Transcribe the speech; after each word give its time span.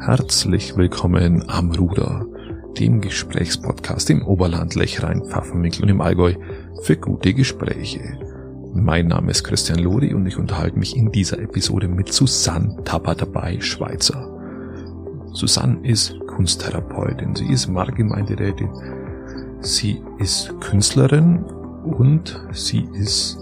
Herzlich 0.00 0.78
willkommen 0.78 1.44
am 1.50 1.72
Ruder, 1.72 2.26
dem 2.78 3.02
Gesprächspodcast 3.02 4.08
im 4.08 4.26
Oberland, 4.26 4.74
Lechrein, 4.74 5.22
Pfaffenwinkel 5.22 5.82
und 5.82 5.90
im 5.90 6.00
Allgäu 6.00 6.36
für 6.84 6.96
gute 6.96 7.34
Gespräche. 7.34 8.18
Mein 8.72 9.08
Name 9.08 9.30
ist 9.30 9.44
Christian 9.44 9.78
Lori 9.78 10.14
und 10.14 10.24
ich 10.24 10.38
unterhalte 10.38 10.78
mich 10.78 10.96
in 10.96 11.12
dieser 11.12 11.38
Episode 11.38 11.86
mit 11.86 12.14
Susanne 12.14 12.82
Tabatabei 12.82 13.60
Schweizer. 13.60 14.26
Susanne 15.34 15.86
ist 15.86 16.18
Kunsttherapeutin, 16.28 17.36
sie 17.36 17.52
ist 17.52 17.68
Marktgemeinderätin, 17.68 18.70
sie 19.60 20.00
ist 20.18 20.58
Künstlerin 20.60 21.44
und 21.84 22.42
sie 22.52 22.88
ist 22.94 23.36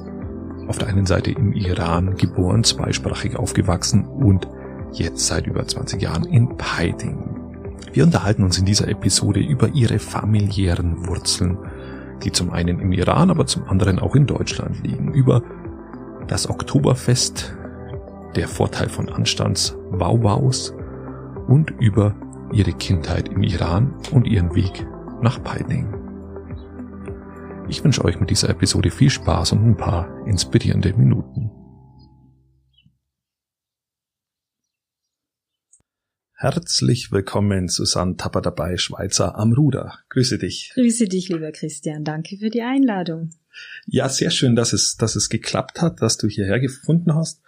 auf 0.67 0.79
der 0.79 0.89
einen 0.89 1.07
Seite 1.07 1.31
im 1.31 1.53
Iran 1.53 2.17
geboren, 2.17 2.65
zweisprachig 2.65 3.37
aufgewachsen 3.37 4.05
und 4.07 4.49
jetzt 4.93 5.27
seit 5.27 5.47
über 5.47 5.67
20 5.67 6.01
Jahren 6.01 6.25
in 6.25 6.57
Peiting. 6.57 7.39
Wir 7.93 8.05
unterhalten 8.05 8.45
uns 8.45 8.59
in 8.59 8.65
dieser 8.65 8.89
Episode 8.89 9.41
über 9.41 9.69
ihre 9.69 9.99
familiären 9.99 11.07
Wurzeln, 11.07 11.59
die 12.23 12.33
zum 12.33 12.51
einen 12.51 12.81
im 12.81 12.93
Iran, 12.93 13.31
aber 13.31 13.47
zum 13.47 13.65
anderen 13.69 13.99
auch 13.99 14.15
in 14.15 14.27
Deutschland 14.27 14.83
liegen, 14.83 15.13
über 15.13 15.43
das 16.27 16.49
Oktoberfest, 16.49 17.57
der 18.37 18.49
Vorteil 18.49 18.89
von 18.89 19.09
Anstandswauwaus 19.09 20.75
und 21.47 21.71
über 21.81 22.15
ihre 22.53 22.73
Kindheit 22.73 23.29
im 23.29 23.43
Iran 23.43 23.95
und 24.13 24.27
ihren 24.27 24.55
Weg 24.55 24.87
nach 25.23 25.43
Peiting. 25.43 25.95
Ich 27.69 27.85
wünsche 27.85 28.05
euch 28.05 28.19
mit 28.19 28.31
dieser 28.31 28.49
Episode 28.49 28.91
viel 28.91 29.11
Spaß 29.11 29.53
und 29.53 29.67
ein 29.67 29.77
paar 29.77 30.09
inspirierende 30.27 30.95
Minuten. 30.95 31.51
Herzlich 36.41 37.11
willkommen, 37.11 37.67
Susanne 37.67 38.17
Tapper 38.17 38.41
dabei, 38.41 38.77
Schweizer 38.77 39.37
am 39.37 39.53
Ruder. 39.55 39.99
Grüße 40.11 40.39
dich. 40.39 40.71
Grüße 40.75 41.07
dich, 41.09 41.29
lieber 41.29 41.51
Christian. 41.51 42.05
Danke 42.05 42.37
für 42.37 42.49
die 42.49 42.63
Einladung. 42.63 43.31
Ja, 43.87 44.09
sehr 44.09 44.31
schön, 44.31 44.55
dass 44.55 44.73
es, 44.73 44.97
dass 44.97 45.17
es 45.17 45.31
geklappt 45.31 45.83
hat, 45.83 46.01
dass 46.01 46.17
du 46.17 46.29
hierher 46.29 46.61
gefunden 46.61 47.13
hast. 47.13 47.43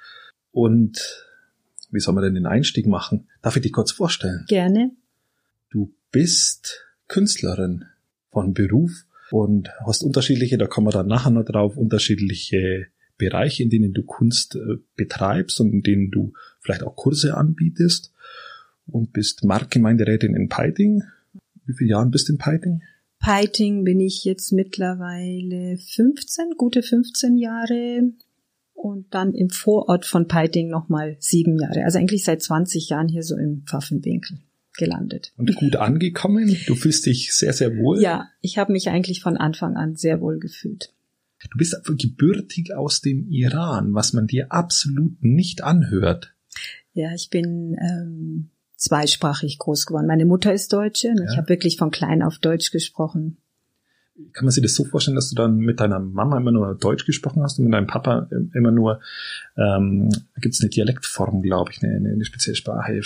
Und 0.51 1.25
wie 1.93 2.01
soll 2.01 2.15
man 2.15 2.25
denn 2.25 2.35
den 2.35 2.47
Einstieg 2.47 2.89
machen? 2.89 3.29
Darf 3.43 3.55
ich 3.55 3.63
dich 3.63 3.73
kurz 3.73 3.93
vorstellen? 3.93 4.45
Gerne. 4.49 4.91
Du 5.71 5.95
bist 6.11 6.85
Künstlerin 7.07 7.85
von 8.33 8.55
Beruf 8.55 9.05
und 9.31 9.71
hast 9.87 10.03
unterschiedliche, 10.03 10.59
da 10.59 10.67
kommen 10.67 10.89
wir 10.89 10.93
dann 10.93 11.07
nachher 11.07 11.31
noch 11.31 11.45
drauf, 11.45 11.77
unterschiedliche 11.77 12.89
Bereiche, 13.19 13.63
in 13.63 13.71
denen 13.71 13.93
du 13.93 14.03
Kunst 14.03 14.57
äh, 14.57 14.79
betreibst 14.97 15.61
und 15.61 15.73
in 15.73 15.83
denen 15.83 16.11
du 16.11 16.33
vielleicht 16.59 16.83
auch 16.83 16.97
Kurse 16.97 17.37
anbietest 17.37 18.13
und 18.91 19.13
bist 19.13 19.45
Marktgemeinderätin 19.45 20.35
in 20.35 20.49
Peiting. 20.49 21.03
Wie 21.65 21.75
viele 21.75 21.91
Jahre 21.91 22.09
bist 22.09 22.29
du 22.29 22.35
in 22.35 22.39
Peiting? 22.39 22.83
Peiting 23.21 23.85
bin 23.85 24.01
ich 24.01 24.25
jetzt 24.25 24.53
mittlerweile 24.53 25.77
15, 25.77 26.55
gute 26.57 26.83
15 26.83 27.37
Jahre 27.37 28.13
und 28.73 29.15
dann 29.15 29.35
im 29.35 29.51
Vorort 29.51 30.07
von 30.07 30.27
Peiting 30.27 30.71
nochmal 30.71 31.17
sieben 31.19 31.59
Jahre. 31.59 31.85
Also 31.85 31.99
eigentlich 31.99 32.25
seit 32.25 32.43
20 32.43 32.89
Jahren 32.89 33.09
hier 33.09 33.23
so 33.23 33.37
im 33.37 33.63
Pfaffenwinkel 33.67 34.39
gelandet. 34.79 35.33
Und 35.37 35.55
gut 35.55 35.77
angekommen? 35.77 36.57
Du 36.67 36.75
fühlst 36.75 37.05
dich 37.05 37.35
sehr, 37.35 37.53
sehr 37.53 37.77
wohl? 37.77 38.01
Ja, 38.01 38.29
ich 38.41 38.57
habe 38.57 38.73
mich 38.73 38.89
eigentlich 38.89 39.21
von 39.21 39.37
Anfang 39.37 39.77
an 39.77 39.97
sehr 39.97 40.21
wohl 40.21 40.39
gefühlt. 40.39 40.95
Du 41.51 41.59
bist 41.59 41.77
gebürtig 41.85 42.75
aus 42.75 43.01
dem 43.01 43.27
Iran, 43.29 43.95
was 43.95 44.13
man 44.13 44.27
dir 44.27 44.53
absolut 44.53 45.23
nicht 45.23 45.63
anhört. 45.63 46.35
Ja, 46.93 47.15
ich 47.15 47.31
bin 47.31 47.77
ähm, 47.81 48.51
zweisprachig 48.81 49.59
groß 49.59 49.87
geworden. 49.87 50.07
Meine 50.07 50.25
Mutter 50.25 50.53
ist 50.53 50.73
Deutsche 50.73 51.09
und 51.09 51.19
ja. 51.19 51.25
ich 51.31 51.37
habe 51.37 51.49
wirklich 51.49 51.77
von 51.77 51.91
klein 51.91 52.23
auf 52.23 52.39
Deutsch 52.39 52.73
gesprochen. 52.73 53.37
Kann 54.33 54.45
man 54.45 54.53
sich 54.53 54.63
das 54.63 54.75
so 54.75 54.85
vorstellen, 54.85 55.15
dass 55.15 55.31
du 55.31 55.37
dann 55.37 55.57
mit 55.59 55.81
deiner 55.81 55.99
Mama 55.99 56.37
immer 56.37 56.53
nur 56.53 56.75
Deutsch 56.75 57.07
gesprochen 57.07 57.43
hast 57.43 57.59
und 57.59 57.67
mit 57.67 57.75
deinem 57.75 57.87
Papa 57.87 58.29
immer 58.55 58.71
nur, 58.71 59.01
ähm, 59.57 60.11
gibt 60.41 60.55
es 60.55 60.61
eine 60.61 60.69
Dialektform, 60.69 61.41
glaube 61.41 61.71
ich, 61.73 61.83
eine, 61.83 62.11
eine 62.11 62.25
spezielle 62.25 62.55
Sprache. 62.55 63.01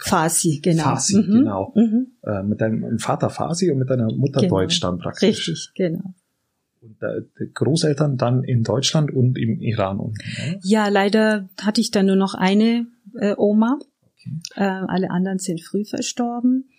Farsi, 0.00 0.60
genau. 0.62 0.82
Farsi, 0.82 1.16
mhm. 1.16 1.32
genau. 1.32 1.72
Mhm. 1.74 2.06
Äh, 2.22 2.42
mit 2.42 2.60
deinem 2.60 2.98
Vater 2.98 3.30
Farsi 3.30 3.70
und 3.70 3.78
mit 3.78 3.88
deiner 3.88 4.12
Mutter 4.12 4.40
genau. 4.40 4.56
Deutsch 4.58 4.80
dann 4.80 4.98
praktisch. 4.98 5.48
Richtig, 5.48 5.70
genau. 5.74 6.14
Und 6.82 7.02
äh, 7.02 7.46
Großeltern 7.54 8.16
dann 8.16 8.42
in 8.42 8.62
Deutschland 8.62 9.12
und 9.12 9.38
im 9.38 9.60
Iran 9.60 10.00
unten. 10.00 10.18
Ja? 10.38 10.54
ja, 10.62 10.88
leider 10.88 11.48
hatte 11.62 11.80
ich 11.80 11.90
dann 11.90 12.06
nur 12.06 12.16
noch 12.16 12.34
eine 12.34 12.86
äh, 13.18 13.34
Oma. 13.36 13.78
Äh, 14.54 14.62
alle 14.62 15.10
anderen 15.10 15.38
sind 15.38 15.62
früh 15.62 15.84
verstorben. 15.84 16.70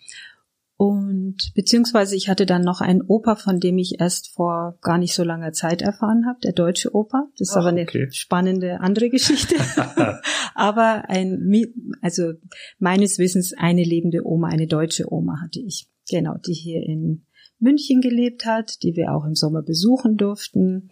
Und 0.76 1.52
beziehungsweise 1.54 2.16
ich 2.16 2.28
hatte 2.28 2.44
dann 2.44 2.62
noch 2.62 2.80
einen 2.80 3.02
Opa, 3.02 3.36
von 3.36 3.60
dem 3.60 3.78
ich 3.78 4.00
erst 4.00 4.32
vor 4.34 4.78
gar 4.82 4.98
nicht 4.98 5.14
so 5.14 5.22
langer 5.22 5.52
Zeit 5.52 5.80
erfahren 5.80 6.26
habe, 6.26 6.40
der 6.40 6.52
deutsche 6.52 6.92
Opa. 6.92 7.28
Das 7.38 7.50
ist 7.50 7.54
Ach, 7.54 7.60
aber 7.60 7.68
eine 7.68 7.82
okay. 7.82 8.08
spannende 8.10 8.80
andere 8.80 9.08
Geschichte. 9.08 9.54
aber 10.56 11.08
ein, 11.08 11.52
also 12.00 12.32
meines 12.80 13.18
Wissens 13.18 13.52
eine 13.56 13.84
lebende 13.84 14.26
Oma, 14.26 14.48
eine 14.48 14.66
deutsche 14.66 15.12
Oma 15.12 15.40
hatte 15.40 15.60
ich. 15.60 15.88
Genau, 16.10 16.34
die 16.44 16.52
hier 16.52 16.82
in 16.82 17.26
München 17.60 18.00
gelebt 18.00 18.44
hat, 18.44 18.82
die 18.82 18.96
wir 18.96 19.12
auch 19.12 19.24
im 19.24 19.36
Sommer 19.36 19.62
besuchen 19.62 20.16
durften. 20.16 20.90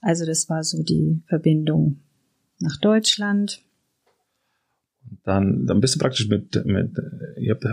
Also 0.00 0.24
das 0.24 0.48
war 0.48 0.64
so 0.64 0.82
die 0.82 1.22
Verbindung 1.26 2.00
nach 2.58 2.78
Deutschland. 2.78 3.62
Dann, 5.24 5.66
dann 5.66 5.80
bist 5.80 5.94
du 5.94 5.98
praktisch 5.98 6.28
mit, 6.28 6.64
mit 6.64 6.90
ihr 7.38 7.54
habt 7.54 7.64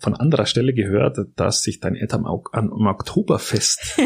von 0.00 0.14
anderer 0.14 0.46
Stelle 0.46 0.74
gehört, 0.74 1.18
dass 1.36 1.62
sich 1.62 1.80
deine 1.80 1.98
Eltern 1.98 2.26
am, 2.26 2.42
am 2.52 2.86
Oktoberfest, 2.86 3.96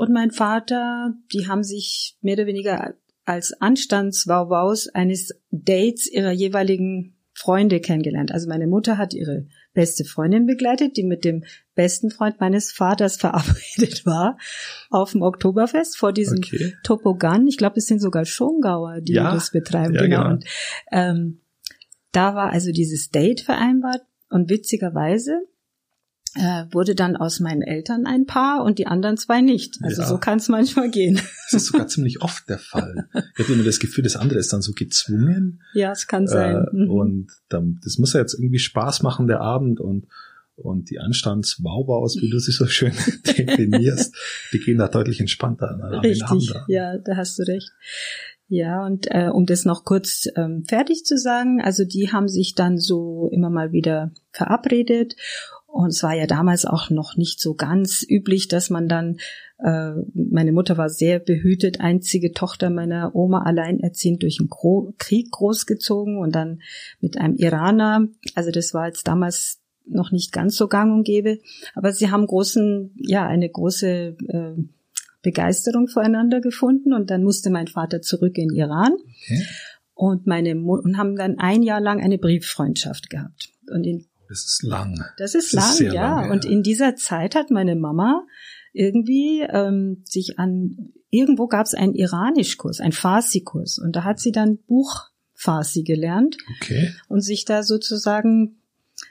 und 0.00 0.10
mein 0.14 0.30
Vater, 0.30 1.12
die 1.30 1.46
haben 1.46 1.62
sich 1.62 2.16
mehr 2.22 2.32
oder 2.32 2.46
weniger 2.46 2.94
als 3.26 3.52
Anstandswauwaus 3.60 4.88
eines 4.88 5.34
Dates 5.50 6.10
ihrer 6.10 6.30
jeweiligen 6.32 7.18
Freunde 7.34 7.80
kennengelernt. 7.80 8.32
Also 8.32 8.48
meine 8.48 8.66
Mutter 8.66 8.96
hat 8.96 9.12
ihre 9.12 9.44
beste 9.74 10.06
Freundin 10.06 10.46
begleitet, 10.46 10.96
die 10.96 11.04
mit 11.04 11.22
dem 11.22 11.44
besten 11.74 12.10
Freund 12.10 12.40
meines 12.40 12.72
Vaters 12.72 13.16
verabredet 13.20 14.06
war 14.06 14.38
auf 14.88 15.12
dem 15.12 15.20
Oktoberfest 15.20 15.98
vor 15.98 16.14
diesem 16.14 16.38
okay. 16.38 16.72
Topogan. 16.82 17.46
Ich 17.46 17.58
glaube, 17.58 17.76
es 17.76 17.86
sind 17.86 18.00
sogar 18.00 18.24
Schongauer, 18.24 19.02
die 19.02 19.12
ja, 19.12 19.34
das 19.34 19.50
betreiben. 19.50 19.92
Ja, 19.92 20.00
genau. 20.00 20.22
genau. 20.22 20.30
Und 20.30 20.44
ähm, 20.92 21.40
da 22.10 22.34
war 22.34 22.48
also 22.52 22.72
dieses 22.72 23.10
Date 23.10 23.42
vereinbart 23.42 24.00
und 24.30 24.48
witzigerweise 24.48 25.42
äh, 26.34 26.64
wurde 26.70 26.94
dann 26.94 27.16
aus 27.16 27.40
meinen 27.40 27.62
Eltern 27.62 28.06
ein 28.06 28.26
Paar 28.26 28.64
und 28.64 28.78
die 28.78 28.86
anderen 28.86 29.16
zwei 29.16 29.40
nicht. 29.40 29.78
Also 29.82 30.02
ja. 30.02 30.08
so 30.08 30.18
kann 30.18 30.38
es 30.38 30.48
manchmal 30.48 30.90
gehen. 30.90 31.20
Das 31.50 31.62
ist 31.62 31.66
sogar 31.66 31.88
ziemlich 31.88 32.22
oft 32.22 32.48
der 32.48 32.58
Fall. 32.58 33.08
Ich 33.12 33.44
habe 33.44 33.54
immer 33.54 33.64
das 33.64 33.80
Gefühl, 33.80 34.04
das 34.04 34.14
andere 34.14 34.38
ist 34.38 34.52
dann 34.52 34.62
so 34.62 34.72
gezwungen. 34.72 35.62
Ja, 35.74 35.90
es 35.90 36.06
kann 36.06 36.28
sein. 36.28 36.56
Äh, 36.56 36.76
mhm. 36.76 36.90
Und 36.90 37.32
dann, 37.48 37.80
das 37.82 37.98
muss 37.98 38.12
ja 38.12 38.20
jetzt 38.20 38.34
irgendwie 38.34 38.60
Spaß 38.60 39.02
machen, 39.02 39.26
der 39.26 39.40
Abend 39.40 39.80
und 39.80 40.06
und 40.62 40.90
die 40.90 40.98
Anstands-Wauwaus, 40.98 42.20
wie 42.20 42.28
du 42.28 42.38
sie 42.38 42.52
so 42.52 42.66
schön 42.66 42.92
definierst, 43.26 44.14
die 44.52 44.58
gehen 44.58 44.76
da 44.76 44.88
deutlich 44.88 45.18
entspannter 45.18 45.70
an. 45.70 45.80
Richtig, 46.00 46.52
ja, 46.68 46.98
da 46.98 47.16
hast 47.16 47.38
du 47.38 47.44
recht. 47.44 47.72
Ja, 48.52 48.84
und 48.84 49.06
äh, 49.10 49.28
um 49.28 49.46
das 49.46 49.64
noch 49.64 49.84
kurz 49.84 50.28
ähm, 50.34 50.64
fertig 50.66 51.04
zu 51.04 51.16
sagen, 51.16 51.62
also 51.62 51.84
die 51.84 52.10
haben 52.12 52.28
sich 52.28 52.56
dann 52.56 52.78
so 52.78 53.28
immer 53.32 53.48
mal 53.48 53.70
wieder 53.70 54.10
verabredet 54.32 55.14
und 55.72 55.90
es 55.90 56.02
war 56.02 56.14
ja 56.14 56.26
damals 56.26 56.66
auch 56.66 56.90
noch 56.90 57.16
nicht 57.16 57.40
so 57.40 57.54
ganz 57.54 58.04
üblich, 58.08 58.48
dass 58.48 58.70
man 58.70 58.88
dann, 58.88 59.18
äh, 59.58 59.92
meine 60.14 60.52
Mutter 60.52 60.76
war 60.76 60.88
sehr 60.88 61.20
behütet, 61.20 61.80
einzige 61.80 62.32
Tochter 62.32 62.70
meiner 62.70 63.14
Oma 63.14 63.42
alleinerziehend 63.42 64.22
durch 64.22 64.38
den 64.38 64.48
Gro 64.48 64.92
Krieg 64.98 65.30
großgezogen 65.30 66.18
und 66.18 66.34
dann 66.34 66.60
mit 67.00 67.18
einem 67.18 67.36
Iraner. 67.36 68.08
Also 68.34 68.50
das 68.50 68.74
war 68.74 68.86
jetzt 68.86 69.06
damals 69.06 69.60
noch 69.86 70.10
nicht 70.10 70.32
ganz 70.32 70.56
so 70.56 70.66
gang 70.66 70.92
und 70.92 71.04
gäbe. 71.04 71.38
Aber 71.74 71.92
sie 71.92 72.10
haben 72.10 72.26
großen, 72.26 72.92
ja, 72.96 73.26
eine 73.26 73.48
große 73.48 74.16
äh, 74.28 74.62
Begeisterung 75.22 75.86
voreinander 75.86 76.40
gefunden 76.40 76.92
und 76.92 77.10
dann 77.10 77.22
musste 77.22 77.50
mein 77.50 77.68
Vater 77.68 78.02
zurück 78.02 78.38
in 78.38 78.50
Iran. 78.50 78.92
Okay. 78.94 79.46
Und 79.94 80.26
meine 80.26 80.54
Mu 80.54 80.76
und 80.76 80.96
haben 80.96 81.14
dann 81.14 81.38
ein 81.38 81.62
Jahr 81.62 81.80
lang 81.80 82.00
eine 82.00 82.18
Brieffreundschaft 82.18 83.10
gehabt. 83.10 83.50
Und 83.70 83.84
in, 83.84 84.06
das 84.30 84.44
ist 84.44 84.62
lang. 84.62 85.04
Das 85.18 85.34
ist 85.34 85.52
das 85.52 85.80
lang, 85.80 85.88
ist 85.88 85.92
ja. 85.92 85.92
Lange, 85.92 86.26
ja. 86.26 86.32
Und 86.32 86.44
in 86.44 86.62
dieser 86.62 86.94
Zeit 86.94 87.34
hat 87.34 87.50
meine 87.50 87.74
Mama 87.74 88.24
irgendwie 88.72 89.40
ähm, 89.40 90.02
sich 90.04 90.38
an 90.38 90.92
irgendwo 91.10 91.48
gab 91.48 91.66
es 91.66 91.74
einen 91.74 91.94
Iranischkurs, 91.94 92.80
einen 92.80 92.92
Farsi-Kurs 92.92 93.80
und 93.80 93.96
da 93.96 94.04
hat 94.04 94.20
sie 94.20 94.30
dann 94.30 94.58
Buch 94.58 95.08
Farsi 95.34 95.82
gelernt 95.82 96.36
okay. 96.56 96.94
und 97.08 97.22
sich 97.22 97.44
da 97.44 97.64
sozusagen 97.64 98.60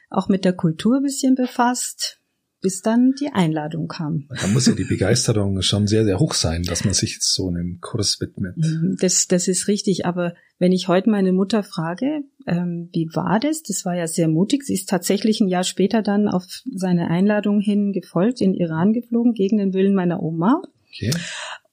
auch 0.10 0.30
mit 0.30 0.46
der 0.46 0.54
Kultur 0.54 0.98
ein 0.98 1.04
bisschen 1.04 1.36
befasst, 1.36 2.19
bis 2.62 2.82
dann 2.82 3.14
die 3.20 3.30
Einladung 3.32 3.88
kam. 3.88 4.28
Da 4.30 4.48
muss 4.48 4.66
ja 4.66 4.74
die 4.74 4.84
Begeisterung 4.84 5.62
schon 5.62 5.88
sehr, 5.88 6.04
sehr 6.04 6.20
hoch 6.20 6.34
sein, 6.34 6.64
dass 6.64 6.84
man 6.84 6.94
sich 6.94 7.20
so 7.22 7.48
einem 7.48 7.80
Kurs 7.82 8.20
widmet. 8.20 8.58
Mhm, 8.58 8.98
das, 9.00 9.28
das 9.28 9.48
ist 9.48 9.68
richtig, 9.68 10.06
aber 10.06 10.34
wenn 10.58 10.72
ich 10.72 10.88
heute 10.88 11.10
meine 11.10 11.32
Mutter 11.32 11.64
frage, 11.64 12.22
ähm, 12.46 12.90
wie 12.92 13.08
war 13.14 13.40
das? 13.40 13.64
Das 13.64 13.86
war 13.86 13.96
ja 13.96 14.08
sehr 14.08 14.28
mutig. 14.28 14.64
Sie 14.64 14.74
ist 14.74 14.90
tatsächlich 14.90 15.40
ein 15.40 15.48
Jahr 15.48 15.64
später 15.64 16.02
dann 16.02 16.28
auf 16.28 16.46
seine 16.74 17.10
Einladung 17.10 17.62
hin 17.62 17.94
gefolgt, 17.94 18.42
in 18.42 18.54
Iran 18.54 18.92
geflogen, 18.94 19.34
gegen 19.34 19.58
den 19.58 19.74
Willen 19.74 19.96
meiner 19.96 20.22
Oma. 20.22 20.62
Okay. 20.90 21.12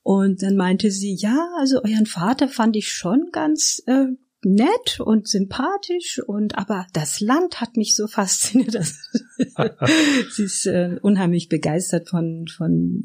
Und 0.03 0.43
dann 0.43 0.55
meinte 0.55 0.93
sie, 0.93 1.17
ja, 1.17 1.49
also 1.59 1.82
euren 1.82 2.06
Vater 2.06 2.47
fand 2.47 2.77
ich 2.77 2.89
schon 2.89 3.31
ganz 3.32 3.82
äh, 3.87 4.06
nett 4.46 5.00
und 5.00 5.26
sympathisch 5.26 6.20
und 6.25 6.56
aber 6.56 6.87
das 6.93 7.20
Land 7.20 7.60
hat 7.60 7.76
mich 7.76 7.96
so 7.96 8.06
fasziniert. 8.06 8.75
sie 10.31 10.44
ist 10.44 10.66
äh, 10.66 10.98
unheimlich 11.02 11.48
begeistert 11.48 12.08
von 12.08 12.46
von 12.46 13.02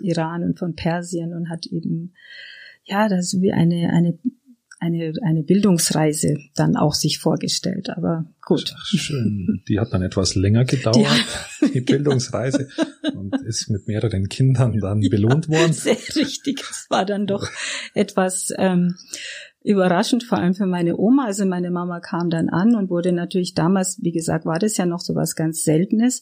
Iran 0.00 0.44
und 0.44 0.58
von 0.58 0.74
Persien 0.74 1.34
und 1.34 1.50
hat 1.50 1.66
eben 1.66 2.14
ja 2.84 3.08
das 3.08 3.32
ist 3.32 3.42
wie 3.42 3.52
eine 3.52 3.92
eine 3.92 4.16
eine 4.78 5.12
eine 5.24 5.42
Bildungsreise 5.42 6.36
dann 6.54 6.76
auch 6.76 6.94
sich 6.94 7.18
vorgestellt. 7.18 7.90
Aber 7.90 8.26
gut. 8.40 8.72
Ach, 8.76 8.86
schön. 8.86 9.62
Die 9.68 9.80
hat 9.80 9.92
dann 9.92 10.02
etwas 10.02 10.34
länger 10.34 10.64
gedauert, 10.64 11.24
die, 11.62 11.70
die 11.72 11.80
Bildungsreise, 11.80 12.68
und 13.14 13.34
ist 13.42 13.70
mit 13.70 13.88
mehreren 13.88 14.28
Kindern 14.28 14.78
dann 14.78 15.00
ja, 15.00 15.08
belohnt 15.08 15.48
worden. 15.48 15.72
Sehr 15.72 15.96
richtig. 16.14 16.60
Es 16.60 16.86
war 16.90 17.04
dann 17.04 17.26
doch 17.26 17.48
etwas 17.94 18.52
ähm, 18.58 18.94
überraschend, 19.66 20.22
vor 20.22 20.38
allem 20.38 20.54
für 20.54 20.66
meine 20.66 20.96
Oma. 20.96 21.24
Also 21.26 21.44
meine 21.44 21.70
Mama 21.70 22.00
kam 22.00 22.30
dann 22.30 22.48
an 22.48 22.76
und 22.76 22.88
wurde 22.88 23.12
natürlich 23.12 23.54
damals, 23.54 23.98
wie 24.00 24.12
gesagt, 24.12 24.46
war 24.46 24.58
das 24.58 24.76
ja 24.76 24.86
noch 24.86 25.00
so 25.00 25.14
was 25.14 25.34
ganz 25.34 25.64
Seltenes, 25.64 26.20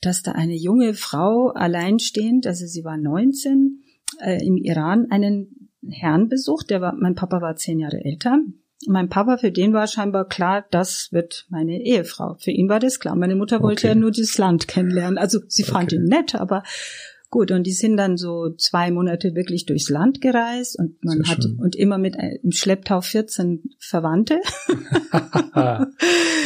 dass 0.00 0.22
da 0.22 0.32
eine 0.32 0.56
junge 0.56 0.94
Frau 0.94 1.50
alleinstehend, 1.50 2.46
also 2.46 2.66
sie 2.66 2.84
war 2.84 2.96
19, 2.96 3.82
äh, 4.20 4.44
im 4.44 4.56
Iran 4.56 5.06
einen 5.10 5.70
Herrn 5.88 6.28
besucht, 6.28 6.70
der 6.70 6.80
war, 6.80 6.94
mein 6.94 7.14
Papa 7.14 7.40
war 7.40 7.56
zehn 7.56 7.78
Jahre 7.78 8.04
älter. 8.04 8.38
Mein 8.88 9.08
Papa, 9.08 9.36
für 9.36 9.52
den 9.52 9.72
war 9.72 9.86
scheinbar 9.86 10.26
klar, 10.26 10.64
das 10.72 11.10
wird 11.12 11.46
meine 11.50 11.80
Ehefrau. 11.82 12.34
Für 12.40 12.50
ihn 12.50 12.68
war 12.68 12.80
das 12.80 12.98
klar. 12.98 13.14
Meine 13.14 13.36
Mutter 13.36 13.62
wollte 13.62 13.86
okay. 13.86 13.94
ja 13.94 14.00
nur 14.00 14.10
das 14.10 14.36
Land 14.38 14.66
kennenlernen. 14.66 15.18
Also 15.18 15.38
sie 15.46 15.62
fand 15.62 15.92
okay. 15.92 15.96
ihn 15.96 16.04
nett, 16.04 16.34
aber 16.34 16.64
Gut, 17.32 17.50
und 17.50 17.66
die 17.66 17.72
sind 17.72 17.96
dann 17.96 18.18
so 18.18 18.50
zwei 18.58 18.90
Monate 18.90 19.34
wirklich 19.34 19.64
durchs 19.64 19.88
Land 19.88 20.20
gereist 20.20 20.78
und 20.78 21.02
man 21.02 21.22
Sehr 21.22 21.32
hat 21.32 21.42
schön. 21.42 21.56
und 21.58 21.74
immer 21.74 21.96
mit 21.96 22.14
äh, 22.14 22.38
im 22.42 22.52
Schlepptau 22.52 23.00
14 23.00 23.70
Verwandte. 23.78 24.38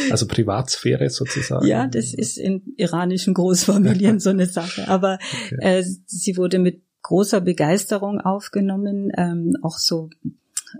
also 0.09 0.27
Privatsphäre 0.27 1.09
sozusagen. 1.09 1.67
Ja, 1.67 1.87
das 1.87 2.13
ist 2.13 2.37
in 2.37 2.73
iranischen 2.77 3.33
Großfamilien 3.33 4.21
so 4.21 4.29
eine 4.29 4.45
Sache. 4.45 4.87
Aber 4.87 5.19
okay. 5.47 5.79
äh, 5.79 5.83
sie 6.05 6.37
wurde 6.37 6.57
mit 6.57 6.83
großer 7.01 7.41
Begeisterung 7.41 8.21
aufgenommen, 8.21 9.11
ähm, 9.17 9.57
auch 9.63 9.79
so 9.79 10.09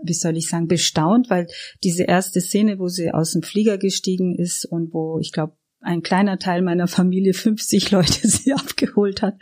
wie 0.02 0.14
soll 0.14 0.38
ich 0.38 0.48
sagen, 0.48 0.68
bestaunt, 0.68 1.28
weil 1.28 1.48
diese 1.84 2.04
erste 2.04 2.40
Szene, 2.40 2.78
wo 2.78 2.88
sie 2.88 3.10
aus 3.10 3.32
dem 3.32 3.42
Flieger 3.42 3.76
gestiegen 3.76 4.34
ist 4.34 4.64
und 4.64 4.94
wo 4.94 5.18
ich 5.18 5.32
glaube 5.32 5.57
ein 5.80 6.02
kleiner 6.02 6.38
Teil 6.38 6.62
meiner 6.62 6.86
Familie 6.86 7.34
50 7.34 7.90
Leute 7.90 8.28
sie 8.28 8.52
abgeholt 8.52 9.22
hat. 9.22 9.36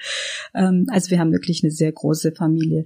Ähm, 0.55 0.87
also 0.91 1.11
wir 1.11 1.19
haben 1.19 1.33
wirklich 1.33 1.63
eine 1.63 1.73
sehr 1.73 1.93
große 1.93 2.33
Familie. 2.33 2.85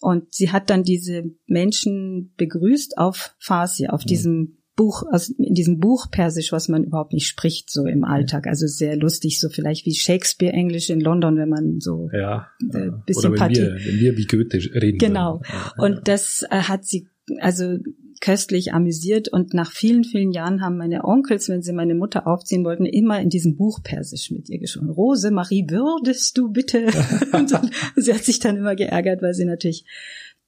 Und 0.00 0.34
sie 0.34 0.52
hat 0.52 0.68
dann 0.70 0.82
diese 0.82 1.24
Menschen 1.46 2.34
begrüßt 2.36 2.98
auf 2.98 3.34
Farsi, 3.38 3.88
auf 3.88 4.04
diesem 4.04 4.58
Buch, 4.76 5.04
also 5.10 5.32
in 5.38 5.54
diesem 5.54 5.80
Buch 5.80 6.10
Persisch, 6.10 6.52
was 6.52 6.68
man 6.68 6.84
überhaupt 6.84 7.14
nicht 7.14 7.26
spricht, 7.26 7.70
so 7.70 7.86
im 7.86 8.04
Alltag. 8.04 8.46
Also 8.46 8.66
sehr 8.66 8.94
lustig, 8.94 9.40
so 9.40 9.48
vielleicht 9.48 9.86
wie 9.86 9.94
Shakespeare 9.94 10.52
Englisch 10.52 10.90
in 10.90 11.00
London, 11.00 11.38
wenn 11.38 11.48
man 11.48 11.80
so 11.80 12.10
ja, 12.12 12.48
äh, 12.60 12.90
bisschen 13.06 13.32
Oder 13.32 13.40
wenn 13.40 13.56
wir, 13.56 13.74
wenn 13.74 13.98
wir 13.98 14.16
wie 14.18 14.26
Goethe 14.26 14.58
reden. 14.74 14.98
Genau. 14.98 15.40
Ja, 15.48 15.72
Und 15.78 16.08
das 16.08 16.44
äh, 16.50 16.56
hat 16.56 16.84
sie, 16.84 17.08
also 17.40 17.78
köstlich 18.20 18.72
amüsiert 18.72 19.28
und 19.28 19.54
nach 19.54 19.70
vielen, 19.70 20.04
vielen 20.04 20.32
Jahren 20.32 20.62
haben 20.62 20.76
meine 20.76 21.04
Onkels, 21.04 21.48
wenn 21.48 21.62
sie 21.62 21.72
meine 21.72 21.94
Mutter 21.94 22.26
aufziehen 22.26 22.64
wollten, 22.64 22.86
immer 22.86 23.20
in 23.20 23.30
diesem 23.30 23.56
Buch 23.56 23.82
Persisch 23.82 24.30
mit 24.30 24.48
ihr 24.48 24.58
geschrieben. 24.58 24.90
Rose 24.90 25.30
Marie, 25.30 25.66
würdest 25.68 26.36
du 26.38 26.50
bitte? 26.50 26.86
und 27.32 27.52
sie 27.96 28.14
hat 28.14 28.24
sich 28.24 28.38
dann 28.38 28.56
immer 28.56 28.76
geärgert, 28.76 29.22
weil 29.22 29.34
sie 29.34 29.44
natürlich 29.44 29.84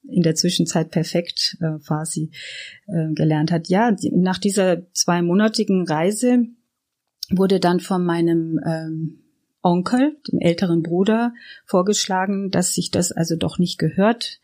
in 0.07 0.23
der 0.23 0.35
Zwischenzeit 0.35 0.91
perfekt 0.91 1.57
äh, 1.59 1.79
Farsi 1.79 2.31
äh, 2.87 3.13
gelernt 3.13 3.51
hat. 3.51 3.67
Ja, 3.67 3.91
die, 3.91 4.11
nach 4.11 4.37
dieser 4.37 4.91
zweimonatigen 4.93 5.85
Reise 5.85 6.45
wurde 7.29 7.59
dann 7.59 7.79
von 7.79 8.05
meinem 8.05 8.59
ähm, 8.65 9.19
Onkel, 9.61 10.17
dem 10.27 10.39
älteren 10.39 10.83
Bruder, 10.83 11.33
vorgeschlagen, 11.65 12.49
dass 12.49 12.73
sich 12.73 12.91
das 12.91 13.11
also 13.11 13.35
doch 13.35 13.59
nicht 13.59 13.77
gehört, 13.77 14.39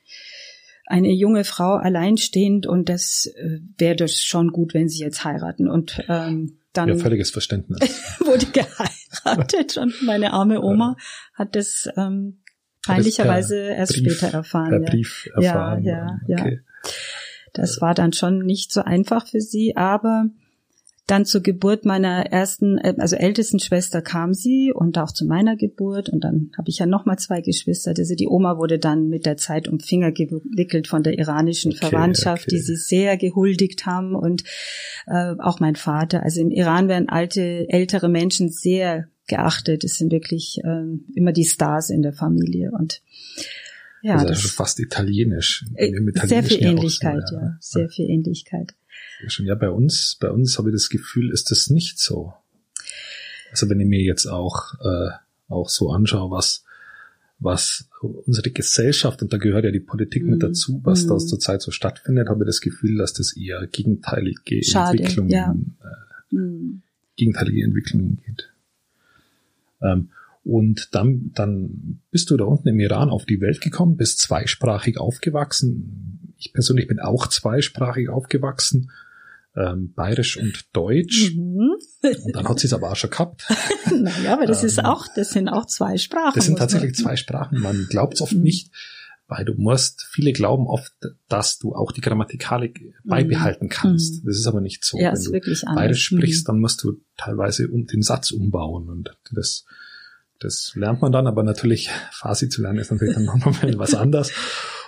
eine 0.88 1.12
junge 1.12 1.44
Frau 1.44 1.76
alleinstehend 1.76 2.68
und 2.68 2.90
das 2.90 3.26
äh, 3.26 3.60
wäre 3.78 3.96
das 3.96 4.22
schon 4.22 4.50
gut, 4.50 4.74
wenn 4.74 4.88
sie 4.88 5.00
jetzt 5.00 5.24
heiraten. 5.24 5.68
Und 5.68 6.04
ähm, 6.08 6.60
dann 6.74 6.90
ja, 6.90 6.96
völliges 6.98 7.32
Verständnis. 7.32 7.80
wurde 8.20 8.46
geheiratet 8.48 9.78
und 9.78 10.02
meine 10.04 10.34
arme 10.34 10.62
Oma 10.62 10.98
hat 11.34 11.56
das 11.56 11.90
ähm, 11.98 12.42
peinlicherweise 12.86 13.58
erst 13.58 13.94
Brief, 13.94 14.18
später 14.18 14.34
erfahren. 14.34 14.70
Per 14.70 14.82
ja. 14.82 14.90
Brief 14.90 15.30
erfahren. 15.36 15.84
Ja, 15.84 16.20
ja, 16.28 16.40
okay. 16.40 16.62
ja. 16.84 16.92
Das 17.54 17.80
war 17.82 17.94
dann 17.94 18.12
schon 18.12 18.40
nicht 18.40 18.72
so 18.72 18.82
einfach 18.82 19.28
für 19.28 19.40
sie, 19.40 19.78
aber 19.78 20.26
dann 21.08 21.26
zur 21.26 21.42
Geburt 21.42 21.86
meiner 21.86 22.26
ersten, 22.32 22.78
äh, 22.78 22.96
also 22.98 23.16
ältesten 23.16 23.60
Schwester 23.60 24.02
kam 24.02 24.34
sie 24.34 24.72
und 24.74 24.98
auch 24.98 25.12
zu 25.12 25.26
meiner 25.26 25.56
Geburt 25.56 26.10
und 26.10 26.24
dann 26.24 26.52
habe 26.58 26.70
ich 26.70 26.80
ja 26.80 26.86
noch 26.86 27.06
mal 27.06 27.18
zwei 27.18 27.42
Geschwister. 27.42 27.94
Also 27.96 28.16
die 28.16 28.28
Oma 28.28 28.58
wurde 28.58 28.80
dann 28.80 29.08
mit 29.08 29.26
der 29.26 29.38
Zeit 29.38 29.68
um 29.68 29.80
Finger 29.80 30.12
gewickelt 30.12 30.88
von 30.88 31.04
der 31.04 31.18
iranischen 31.18 31.72
okay, 31.72 31.90
Verwandtschaft, 31.90 32.48
okay. 32.48 32.56
die 32.56 32.62
sie 32.62 32.76
sehr 32.76 33.18
gehuldigt 33.18 33.86
haben 33.86 34.16
und 34.16 34.44
äh, 35.06 35.36
auch 35.40 35.60
mein 35.60 35.76
Vater. 35.76 36.24
Also 36.24 36.42
im 36.42 36.50
Iran 36.50 36.88
werden 36.88 37.10
alte, 37.10 37.68
ältere 37.70 38.10
Menschen 38.10 38.50
sehr 38.50 39.08
geachtet. 39.28 39.84
Es 39.84 39.98
sind 39.98 40.12
wirklich 40.12 40.60
äh, 40.64 40.86
immer 41.16 41.34
die 41.34 41.46
Stars 41.46 41.92
in 41.92 42.02
der 42.02 42.14
Familie 42.14 42.72
und 42.72 43.02
ja, 44.02 44.16
also 44.16 44.28
das 44.28 44.46
ist 44.46 44.52
fast 44.52 44.80
italienisch. 44.80 45.66
Äh, 45.74 45.92
sehr 46.26 46.44
viel 46.44 46.64
Ähnlichkeit, 46.64 47.24
ja. 47.32 47.42
ja, 47.42 47.58
sehr 47.60 47.90
viel 47.90 48.08
Ähnlichkeit. 48.08 48.76
Ja, 49.40 49.56
bei 49.56 49.70
uns, 49.70 50.18
bei 50.20 50.30
uns 50.30 50.58
habe 50.58 50.70
ich 50.70 50.76
das 50.76 50.90
Gefühl, 50.90 51.32
ist 51.32 51.52
das 51.52 51.70
nicht 51.70 52.00
so. 52.00 52.34
Also 53.52 53.70
wenn 53.70 53.80
ich 53.80 53.88
mir 53.88 54.02
jetzt 54.02 54.26
auch, 54.26 54.74
äh, 54.82 55.10
auch 55.48 55.70
so 55.70 55.92
anschaue, 55.92 56.32
was, 56.32 56.66
was 57.40 57.88
unsere 58.02 58.52
Gesellschaft, 58.52 59.22
und 59.22 59.32
da 59.32 59.38
gehört 59.38 59.66
ja 59.66 59.72
die 59.72 59.80
Politik 59.80 60.24
mm. 60.24 60.30
mit 60.30 60.36
mhm. 60.38 60.48
dazu, 60.48 60.82
was 60.84 61.06
mm. 61.06 61.10
da 61.10 61.18
zurzeit 61.18 61.62
so 61.62 61.72
stattfindet, 61.72 62.28
habe 62.28 62.44
ich 62.44 62.48
das 62.48 62.62
Gefühl, 62.62 62.98
dass 62.98 63.14
das 63.14 63.36
eher 63.36 63.66
gegenteilige 63.68 64.64
Schade, 64.64 64.98
Entwicklungen, 64.98 65.30
ja. 65.30 65.56
äh, 66.32 66.36
mm. 66.36 66.82
gegenteilige 67.16 67.64
Entwicklungen 67.64 68.22
geht. 68.26 68.52
Ähm, 69.82 70.10
und 70.44 70.94
dann, 70.94 71.32
dann 71.34 72.02
bist 72.12 72.30
du 72.30 72.38
da 72.38 72.44
unten 72.44 72.68
im 72.68 72.80
Iran 72.80 73.10
auf 73.10 73.26
die 73.26 73.42
Welt 73.42 73.62
gekommen, 73.62 73.98
bist 73.98 74.20
zweisprachig 74.20 75.00
aufgewachsen. 75.00 76.34
Ich 76.38 76.54
persönlich 76.54 76.88
bin 76.88 77.00
auch 77.00 77.28
zweisprachig 77.28 78.10
aufgewachsen 78.10 78.92
ähm, 79.56 79.94
Bayerisch 79.94 80.38
und 80.38 80.66
Deutsch. 80.74 81.34
Mhm. 81.36 81.76
Und 82.02 82.36
dann 82.36 82.48
hat 82.48 82.60
sie 82.60 82.68
es 82.68 82.74
aber 82.74 82.92
auch 82.92 82.96
schon 82.96 83.10
gehabt. 83.10 83.46
naja, 83.92 84.34
aber 84.34 84.46
das 84.46 84.62
ähm, 84.62 84.68
ist 84.68 84.84
auch, 84.84 85.08
das 85.16 85.30
sind 85.30 85.50
auch 85.50 85.66
zwei 85.66 85.98
Sprachen. 85.98 86.34
Das 86.36 86.46
sind 86.46 86.58
tatsächlich 86.58 86.98
man. 86.98 87.04
zwei 87.04 87.16
Sprachen. 87.16 87.60
Man 87.60 87.88
glaubt 87.90 88.16
es 88.16 88.22
oft 88.22 88.34
mhm. 88.34 88.42
nicht, 88.42 88.72
weil 89.28 89.46
du 89.46 89.54
musst, 89.56 90.08
viele 90.12 90.34
glauben 90.34 90.68
oft, 90.68 90.94
dass 91.30 91.58
du 91.58 91.74
auch 91.74 91.92
die 91.92 92.02
Grammatikalik 92.02 92.82
mhm. 92.82 93.10
beibehalten 93.10 93.70
kannst. 93.70 94.24
Mhm. 94.24 94.28
Das 94.28 94.38
ist 94.38 94.48
aber 94.48 94.62
nicht 94.62 94.84
so. 94.84 94.98
Ja, 94.98 95.08
Wenn 95.08 95.14
ist 95.14 95.28
du 95.28 95.32
wirklich 95.32 95.64
anders. 95.68 95.82
Bayerisch 95.82 96.04
sprichst, 96.04 96.48
mhm. 96.48 96.52
dann 96.52 96.60
musst 96.60 96.84
du 96.84 97.02
teilweise 97.18 97.70
um 97.70 97.86
den 97.88 98.02
Satz 98.02 98.32
umbauen 98.32 98.90
und 98.90 99.18
das, 99.32 99.66
das 100.40 100.74
lernt 100.76 101.02
man 101.02 101.12
dann, 101.12 101.28
aber 101.28 101.44
natürlich 101.44 101.90
Farsi 102.12 102.50
zu 102.50 102.62
lernen 102.62 102.80
ist 102.80 102.92
natürlich 102.92 103.16
dann 103.16 103.26
nochmal 103.26 103.78
was 103.78 103.96
anderes. 103.96 104.32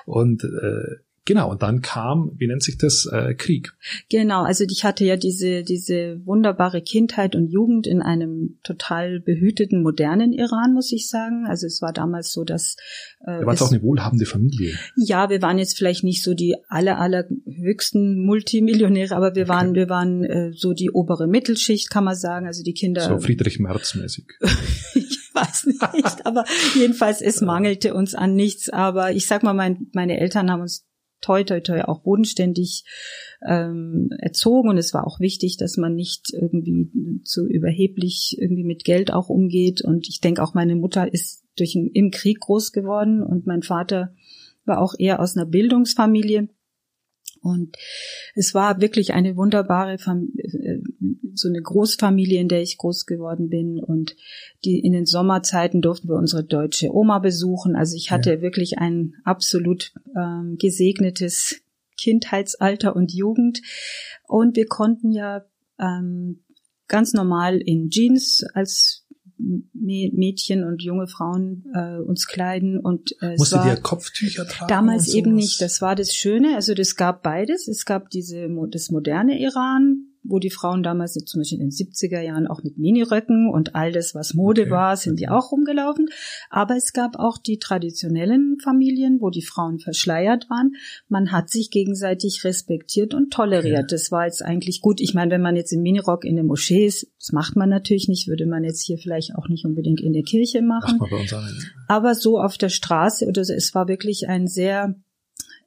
Und 0.06 0.44
äh, 0.44 0.98
Genau, 1.28 1.52
und 1.52 1.62
dann 1.62 1.82
kam, 1.82 2.32
wie 2.38 2.48
nennt 2.48 2.64
sich 2.64 2.78
das, 2.78 3.06
äh, 3.06 3.34
Krieg. 3.34 3.74
Genau, 4.10 4.44
also 4.44 4.64
ich 4.64 4.86
hatte 4.86 5.04
ja 5.04 5.18
diese, 5.18 5.64
diese 5.64 6.26
wunderbare 6.26 6.82
Kindheit 6.82 7.36
und 7.36 7.50
Jugend 7.50 7.86
in 7.86 8.02
einem 8.02 8.60
total 8.64 9.20
behüteten, 9.20 9.84
modernen 9.84 10.32
Iran, 10.32 10.74
muss 10.74 10.94
ich 10.94 11.10
sagen. 11.10 11.46
Also 11.46 11.68
es 11.68 11.82
war 11.82 11.92
damals 11.92 12.32
so, 12.32 12.46
dass... 12.46 12.78
Äh, 13.20 13.46
war 13.46 13.54
es 13.54 13.62
auch 13.62 13.74
eine 13.74 13.82
wohlhabende 13.82 14.26
Familie. 14.26 14.74
Ja, 14.96 15.30
wir 15.30 15.42
waren 15.42 15.58
jetzt 15.58 15.78
vielleicht 15.78 16.06
nicht 16.06 16.24
so 16.24 16.34
die 16.34 16.56
aller, 16.70 16.98
aller 16.98 17.26
höchsten 17.46 18.24
Multimillionäre, 18.24 19.14
aber 19.14 19.36
wir 19.36 19.44
okay. 19.44 19.50
waren, 19.50 19.74
wir 19.76 19.90
waren 19.90 20.24
äh, 20.24 20.54
so 20.54 20.72
die 20.72 20.92
obere 20.92 21.28
Mittelschicht, 21.28 21.90
kann 21.90 22.06
man 22.06 22.16
sagen. 22.16 22.48
Also 22.48 22.64
die 22.64 22.74
Kinder... 22.74 23.02
So 23.02 23.20
Friedrich 23.20 23.60
Merz 23.60 23.96
mäßig. 23.96 24.24
ich 24.94 25.20
weiß 25.34 25.66
nicht, 25.66 26.26
aber 26.26 26.46
jedenfalls, 26.74 27.22
es 27.22 27.42
mangelte 27.42 27.94
uns 27.94 28.16
an 28.16 28.34
nichts. 28.34 28.70
Aber 28.70 29.12
ich 29.12 29.28
sag 29.28 29.44
mal, 29.44 29.54
mein, 29.54 29.88
meine 29.92 30.22
Eltern 30.22 30.50
haben 30.50 30.62
uns 30.62 30.87
toi 31.22 31.44
toi 31.44 31.60
toi 31.62 31.82
auch 31.86 32.02
bodenständig 32.02 32.84
ähm, 33.48 34.10
erzogen. 34.20 34.70
Und 34.70 34.78
es 34.78 34.94
war 34.94 35.06
auch 35.06 35.20
wichtig, 35.20 35.58
dass 35.58 35.78
man 35.78 35.96
nicht 35.96 36.34
irgendwie 36.34 37.22
zu 37.24 37.48
überheblich 37.48 38.38
irgendwie 38.40 38.64
mit 38.64 38.84
Geld 38.84 39.12
auch 39.12 39.30
umgeht. 39.30 39.82
Und 39.82 40.08
ich 40.08 40.22
denke 40.22 40.44
auch 40.44 40.54
meine 40.54 40.76
Mutter 40.76 41.12
ist 41.12 41.44
durch 41.58 41.76
im 41.76 42.12
Krieg 42.12 42.40
groß 42.40 42.72
geworden. 42.72 43.24
Und 43.24 43.48
mein 43.48 43.64
Vater 43.64 44.14
war 44.66 44.82
auch 44.82 44.94
eher 44.98 45.20
aus 45.20 45.36
einer 45.36 45.46
Bildungsfamilie 45.46 46.50
und 47.48 47.78
es 48.36 48.54
war 48.54 48.82
wirklich 48.82 49.14
eine 49.14 49.38
wunderbare, 49.38 49.98
Fam 49.98 50.34
äh, 50.38 50.80
so 51.34 51.48
eine 51.48 51.62
Großfamilie, 51.62 52.42
in 52.42 52.50
der 52.50 52.62
ich 52.62 52.78
groß 52.78 53.06
geworden 53.06 53.50
bin. 53.50 53.82
Und 53.82 54.16
die 54.66 54.80
in 54.80 54.92
den 54.92 55.06
Sommerzeiten 55.06 55.82
durften 55.82 56.10
wir 56.10 56.18
unsere 56.18 56.44
deutsche 56.44 56.94
Oma 56.94 57.20
besuchen. 57.20 57.76
Also 57.76 57.96
ich 57.96 58.12
hatte 58.12 58.32
ja. 58.32 58.42
wirklich 58.42 58.80
ein 58.80 59.14
absolut 59.24 59.94
ähm, 60.16 60.58
gesegnetes 60.60 61.62
Kindheitsalter 61.96 62.96
und 62.96 63.14
Jugend. 63.14 63.62
Und 64.28 64.58
wir 64.58 64.66
konnten 64.66 65.12
ja 65.14 65.46
ähm, 65.80 66.44
ganz 66.88 67.14
normal 67.14 67.58
in 67.58 67.90
Jeans 67.90 68.46
als 68.54 69.07
Mädchen 69.40 70.64
und 70.64 70.82
junge 70.82 71.08
Frauen 71.08 71.66
äh, 71.74 71.98
uns 71.98 72.28
kleiden 72.28 72.80
und 72.80 73.12
äh, 73.22 73.34
es 73.34 73.40
Musstet 73.40 73.60
war 73.60 73.68
ihr 73.68 73.82
Kopftücher 73.82 74.48
tragen? 74.48 74.70
Damals 74.70 75.14
eben 75.14 75.34
nicht. 75.34 75.62
Das 75.62 75.82
war 75.82 75.96
das 75.96 76.14
Schöne. 76.14 76.56
Also 76.56 76.74
das 76.74 76.96
gab 76.96 77.24
beides. 77.24 77.68
Es 77.68 77.86
gab 77.86 78.10
diese 78.10 78.50
das 78.70 78.90
moderne 78.90 79.40
Iran, 79.40 80.08
wo 80.28 80.40
die 80.40 80.50
Frauen 80.50 80.84
damals 80.84 81.14
zum 81.14 81.42
Beispiel 81.42 81.60
in 81.60 81.70
den 81.70 81.72
70er 81.72 82.22
Jahren 82.22 82.48
auch 82.48 82.64
mit 82.64 82.78
Miniröcken 82.78 83.50
und 83.50 83.76
all 83.76 83.92
das, 83.92 84.16
was 84.16 84.34
Mode 84.34 84.64
okay. 84.64 84.72
war, 84.72 84.98
sind 84.98 85.20
die 85.20 85.30
auch 85.30 85.52
rumgelaufen. 85.52 86.08
Aber 86.50 86.76
es 86.76 86.94
gab 86.94 87.18
auch 87.18 87.38
die 87.38 87.60
traditionellen 87.60 88.58
Familien, 88.64 89.20
wo 89.22 89.30
die 89.30 89.42
Frauen 89.42 89.80
verschleiert 89.80 90.50
waren. 90.50 90.76
Man 91.08 91.32
hat 91.32 91.50
sich 91.50 91.72
gegenseitig 91.72 92.44
respektiert 92.44 93.14
und 93.14 93.32
toleriert. 93.32 93.86
Okay. 93.86 93.88
Das 93.90 94.12
war 94.12 94.26
jetzt 94.26 94.44
eigentlich 94.44 94.82
gut. 94.82 95.02
Ich 95.02 95.14
meine, 95.14 95.32
wenn 95.32 95.42
man 95.42 95.56
jetzt 95.56 95.72
im 95.72 95.82
Minirock 95.82 96.26
in 96.26 96.36
der 96.36 96.46
Moschee 96.46 96.86
ist, 96.86 97.08
das 97.20 97.32
macht 97.32 97.56
man 97.56 97.70
natürlich 97.70 98.08
nicht, 98.08 98.28
würde 98.28 98.46
man 98.46 98.64
jetzt 98.64 98.86
hier 98.86 98.98
vielleicht 98.98 99.36
auch 99.36 99.48
nicht 99.48 99.66
unbedingt 99.66 100.02
in 100.02 100.14
der 100.14 100.24
Kirche 100.24 100.62
machen. 100.62 101.00
Aber 101.88 102.16
so 102.16 102.40
auf 102.40 102.58
der 102.58 102.70
Straße 102.70 103.26
oder 103.28 103.42
es 103.42 103.74
war 103.74 103.88
wirklich 103.88 104.28
ein 104.28 104.48
sehr 104.48 104.96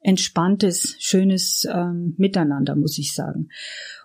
entspanntes, 0.01 0.95
schönes 0.99 1.67
ähm, 1.71 2.15
Miteinander, 2.17 2.75
muss 2.75 2.97
ich 2.97 3.13
sagen. 3.13 3.49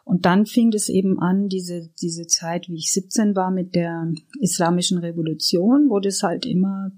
Und 0.04 0.24
dann 0.24 0.46
fing 0.46 0.72
es 0.72 0.88
eben 0.88 1.18
an, 1.18 1.48
diese, 1.48 1.90
diese 2.00 2.26
Zeit, 2.26 2.68
wie 2.68 2.76
ich 2.76 2.92
17 2.92 3.34
war, 3.34 3.50
mit 3.50 3.74
der 3.74 4.12
islamischen 4.40 4.98
Revolution, 4.98 5.88
wo 5.88 5.98
das 5.98 6.22
halt 6.22 6.46
immer 6.46 6.92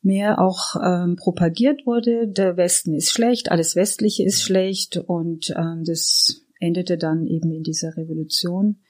mehr 0.00 0.40
auch 0.40 0.76
ähm, 0.82 1.16
propagiert 1.16 1.86
wurde. 1.86 2.28
Der 2.28 2.56
Westen 2.56 2.94
ist 2.94 3.10
schlecht, 3.10 3.50
alles 3.50 3.74
Westliche 3.74 4.24
ist 4.24 4.42
schlecht 4.42 4.96
und 4.96 5.52
ähm, 5.56 5.82
das 5.84 6.46
endete 6.60 6.96
dann 6.96 7.26
eben 7.26 7.50
in 7.50 7.62
dieser 7.62 7.96
Revolution. 7.96 8.80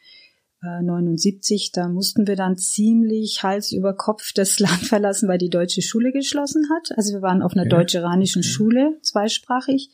79, 0.83 1.67
äh, 1.67 1.71
da 1.73 1.89
mussten 1.89 2.27
wir 2.27 2.37
dann 2.37 2.57
ziemlich 2.57 3.43
Hals 3.43 3.73
über 3.73 3.95
Kopf 3.95 4.33
das 4.35 4.59
Land 4.61 4.87
verlassen, 4.87 5.29
weil 5.29 5.39
die 5.39 5.51
deutsche 5.51 5.83
Schule 5.83 6.13
geschlossen 6.13 6.69
hat. 6.71 6.97
Also 6.97 7.15
wir 7.15 7.23
waren 7.23 7.43
auf 7.43 7.53
einer 7.53 7.65
ja. 7.65 7.71
deutsch-iranischen 7.71 8.41
okay. 8.41 8.49
Schule, 8.49 8.99
zweisprachig. 9.03 9.91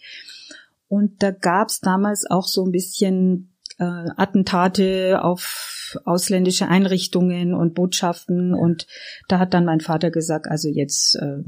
Und 0.88 1.22
da 1.22 1.30
gab's 1.30 1.80
damals 1.80 2.28
auch 2.28 2.48
so 2.48 2.64
ein 2.64 2.72
bisschen 2.72 3.54
äh, 3.78 3.84
Attentate 3.84 5.22
auf 5.22 5.98
ausländische 6.04 6.68
Einrichtungen 6.68 7.54
und 7.54 7.74
Botschaften. 7.74 8.54
Und 8.54 8.86
da 9.28 9.38
hat 9.38 9.54
dann 9.54 9.64
mein 9.64 9.80
Vater 9.80 10.10
gesagt, 10.10 10.48
also 10.48 10.68
jetzt 10.68 11.16
äh, 11.16 11.42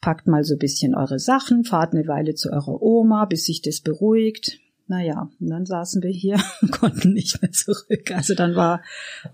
packt 0.00 0.26
mal 0.26 0.44
so 0.44 0.54
ein 0.54 0.58
bisschen 0.58 0.94
eure 0.94 1.18
Sachen, 1.18 1.64
fahrt 1.64 1.92
eine 1.92 2.06
Weile 2.06 2.34
zu 2.34 2.50
eurer 2.52 2.80
Oma, 2.80 3.24
bis 3.24 3.44
sich 3.44 3.62
das 3.62 3.80
beruhigt. 3.80 4.58
Naja, 4.90 5.30
und 5.38 5.50
dann 5.50 5.66
saßen 5.66 6.02
wir 6.02 6.10
hier 6.10 6.42
und 6.62 6.72
konnten 6.80 7.12
nicht 7.12 7.42
mehr 7.42 7.52
zurück. 7.52 8.10
Also 8.10 8.34
dann 8.34 8.56
war, 8.56 8.82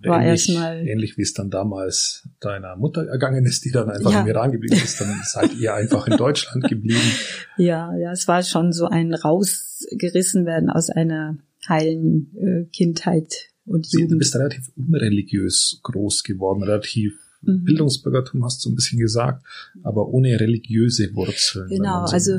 war 0.02 0.22
erstmal. 0.22 0.84
Ähnlich 0.86 1.16
wie 1.16 1.22
es 1.22 1.32
dann 1.32 1.48
damals 1.48 2.28
deiner 2.40 2.74
Mutter 2.74 3.06
ergangen 3.06 3.44
ist, 3.44 3.64
die 3.64 3.70
dann 3.70 3.88
einfach 3.88 4.10
ja. 4.10 4.22
im 4.22 4.26
Iran 4.26 4.50
geblieben 4.50 4.74
ist, 4.74 5.00
dann 5.00 5.20
seid 5.22 5.54
ihr 5.54 5.72
einfach 5.72 6.08
in 6.08 6.16
Deutschland 6.16 6.68
geblieben. 6.68 7.00
Ja, 7.56 7.96
ja, 7.96 8.10
es 8.10 8.26
war 8.26 8.42
schon 8.42 8.72
so 8.72 8.86
ein 8.86 9.14
rausgerissen 9.14 10.44
werden 10.44 10.70
aus 10.70 10.90
einer 10.90 11.38
heilen 11.68 12.32
äh, 12.36 12.64
Kindheit 12.72 13.32
und 13.64 13.86
Jugend. 13.92 14.12
Du 14.12 14.18
bist 14.18 14.34
relativ 14.34 14.72
unreligiös 14.76 15.78
groß 15.84 16.24
geworden, 16.24 16.64
relativ 16.64 17.16
Mhm. 17.46 17.64
Bildungsbürgertum 17.64 18.44
hast 18.44 18.64
du 18.64 18.70
ein 18.70 18.74
bisschen 18.74 18.98
gesagt, 18.98 19.44
aber 19.82 20.08
ohne 20.08 20.38
religiöse 20.40 21.14
Wurzeln. 21.14 21.68
Genau, 21.68 22.06
so 22.06 22.12
also 22.12 22.38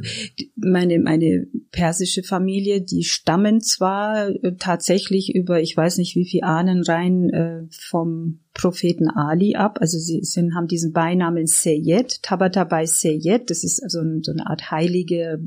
meine, 0.56 1.00
meine 1.00 1.48
persische 1.72 2.24
Familie, 2.24 2.82
die 2.82 3.04
stammen 3.04 3.62
zwar 3.62 4.30
äh, 4.30 4.56
tatsächlich 4.58 5.34
über, 5.34 5.62
ich 5.62 5.76
weiß 5.76 5.98
nicht 5.98 6.16
wie 6.16 6.26
viel 6.26 6.44
Ahnen 6.44 6.84
rein 6.84 7.30
äh, 7.30 7.64
vom 7.70 8.40
Propheten 8.54 9.10
Ali 9.10 9.56
ab. 9.56 9.80
Also 9.82 10.00
sie 10.00 10.24
sind, 10.24 10.56
haben 10.56 10.68
diesen 10.68 10.94
Beinamen 10.94 11.46
Seyed, 11.46 12.24
Tabatabai 12.24 12.86
Seyed. 12.86 13.50
Das 13.50 13.64
ist 13.64 13.84
also 13.84 14.00
so 14.22 14.32
eine 14.32 14.48
Art 14.48 14.72
heilige 14.72 15.40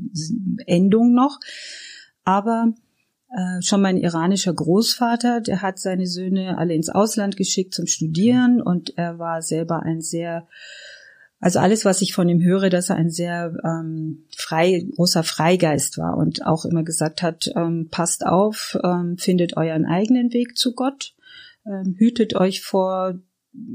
Endung 0.65 1.13
noch. 1.13 1.39
Aber 2.23 2.73
äh, 3.35 3.61
schon 3.61 3.81
mein 3.81 3.97
iranischer 3.97 4.53
Großvater, 4.53 5.41
der 5.41 5.61
hat 5.61 5.79
seine 5.79 6.07
Söhne 6.07 6.57
alle 6.57 6.73
ins 6.73 6.89
Ausland 6.89 7.37
geschickt 7.37 7.73
zum 7.73 7.85
Studieren 7.85 8.61
und 8.61 8.97
er 8.97 9.19
war 9.19 9.41
selber 9.41 9.83
ein 9.83 10.01
sehr, 10.01 10.47
also 11.39 11.59
alles, 11.59 11.85
was 11.85 12.01
ich 12.01 12.13
von 12.13 12.27
ihm 12.27 12.41
höre, 12.41 12.69
dass 12.69 12.89
er 12.89 12.95
ein 12.95 13.11
sehr 13.11 13.53
ähm, 13.63 14.25
frei, 14.35 14.83
großer 14.95 15.23
Freigeist 15.23 15.99
war 15.99 16.17
und 16.17 16.45
auch 16.45 16.65
immer 16.65 16.83
gesagt 16.83 17.21
hat, 17.21 17.51
ähm, 17.55 17.89
passt 17.91 18.25
auf, 18.25 18.77
ähm, 18.83 19.17
findet 19.17 19.57
euren 19.57 19.85
eigenen 19.85 20.33
Weg 20.33 20.57
zu 20.57 20.73
Gott, 20.73 21.13
ähm, 21.67 21.95
hütet 21.97 22.35
euch 22.35 22.61
vor 22.61 23.19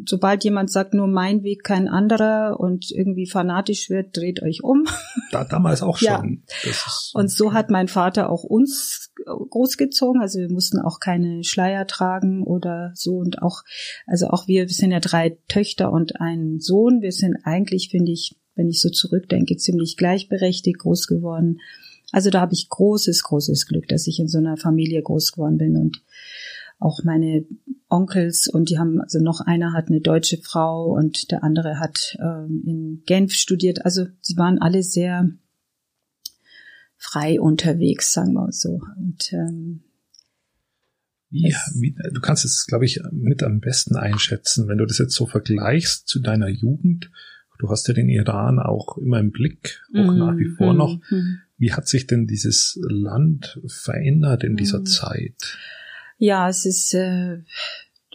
sobald 0.07 0.45
jemand 0.45 0.71
sagt, 0.71 0.95
nur 0.95 1.07
mein 1.07 1.43
Weg, 1.43 1.64
kein 1.64 1.88
anderer 1.88 2.59
und 2.61 2.90
irgendwie 2.90 3.26
fanatisch 3.26 3.90
wird, 3.90 4.16
dreht 4.16 4.43
euch 4.43 4.62
um. 4.62 4.85
Da, 5.31 5.43
damals 5.45 5.83
auch 5.83 5.97
schon. 5.99 6.45
Ja. 6.64 6.73
und 7.14 7.28
so 7.28 7.52
hat 7.52 7.69
mein 7.69 7.88
Vater 7.88 8.31
auch 8.31 8.45
uns 8.45 9.11
großgezogen. 9.25 10.21
Also 10.21 10.38
wir 10.38 10.50
mussten 10.50 10.78
auch 10.78 11.00
keine 11.00 11.43
Schleier 11.43 11.87
tragen 11.88 12.45
oder 12.45 12.93
so 12.95 13.16
und 13.16 13.43
auch, 13.43 13.62
also 14.07 14.28
auch 14.28 14.47
wir, 14.47 14.69
wir 14.69 14.75
sind 14.75 14.93
ja 14.93 15.00
drei 15.00 15.38
Töchter 15.49 15.93
und 15.93 16.21
ein 16.21 16.61
Sohn. 16.61 17.00
Wir 17.00 17.11
sind 17.11 17.37
eigentlich, 17.43 17.88
finde 17.88 18.12
ich, 18.12 18.37
wenn 18.54 18.69
ich 18.69 18.81
so 18.81 18.90
zurückdenke, 18.90 19.57
ziemlich 19.57 19.97
gleichberechtigt 19.97 20.78
groß 20.78 21.09
geworden. 21.09 21.61
Also 22.12 22.31
da 22.31 22.40
habe 22.40 22.52
ich 22.52 22.69
großes, 22.69 23.25
großes 23.25 23.66
Glück, 23.66 23.88
dass 23.88 24.07
ich 24.07 24.21
in 24.21 24.28
so 24.28 24.38
einer 24.38 24.57
Familie 24.57 25.02
groß 25.02 25.33
geworden 25.33 25.59
bin 25.59 25.76
und 25.76 26.02
auch 26.78 27.02
meine 27.04 27.47
Onkels 27.88 28.49
und 28.49 28.71
die 28.71 28.78
haben, 28.78 29.00
also 29.00 29.21
noch 29.21 29.40
einer 29.40 29.73
hat 29.73 29.88
eine 29.88 30.00
deutsche 30.00 30.38
Frau 30.38 30.93
und 30.93 31.31
der 31.31 31.45
andere 31.45 31.78
hat 31.78 32.16
ähm, 32.21 32.62
in 32.66 33.02
Genf 33.07 33.33
studiert. 33.33 33.85
Also 33.85 34.07
sie 34.21 34.37
waren 34.37 34.59
alle 34.59 34.83
sehr 34.83 35.31
frei 36.97 37.40
unterwegs, 37.40 38.12
sagen 38.12 38.33
wir 38.33 38.50
so. 38.52 38.81
Und 38.97 39.33
ähm, 39.33 39.85
wie, 41.31 41.52
wie, 41.75 41.97
du 42.12 42.21
kannst 42.21 42.45
es, 42.45 42.66
glaube 42.66 42.85
ich, 42.85 43.00
mit 43.11 43.43
am 43.43 43.61
besten 43.61 43.97
einschätzen, 43.97 44.69
wenn 44.69 44.78
du 44.78 44.87
das 44.87 44.99
jetzt 44.99 45.14
so 45.14 45.26
vergleichst 45.26 46.07
zu 46.07 46.21
deiner 46.21 46.49
Jugend. 46.49 47.11
Du 47.59 47.71
hast 47.71 47.88
ja 47.88 47.95
den 47.95 48.09
Iran 48.09 48.59
auch 48.59 48.99
immer 48.99 49.21
im 49.21 49.31
Blick, 49.31 49.81
auch 49.95 50.12
mm, 50.12 50.19
nach 50.19 50.37
wie 50.37 50.49
vor 50.57 50.75
mm, 50.75 50.76
noch. 50.76 50.99
Mm. 51.11 51.38
Wie 51.57 51.73
hat 51.73 51.88
sich 51.88 52.07
denn 52.07 52.26
dieses 52.26 52.78
Land 52.83 53.61
verändert 53.66 54.45
in 54.45 54.57
dieser 54.57 54.81
mm. 54.81 54.87
Zeit? 54.87 55.57
Ja, 56.18 56.49
es 56.49 56.64
ist 56.64 56.94
äh, 56.94 57.38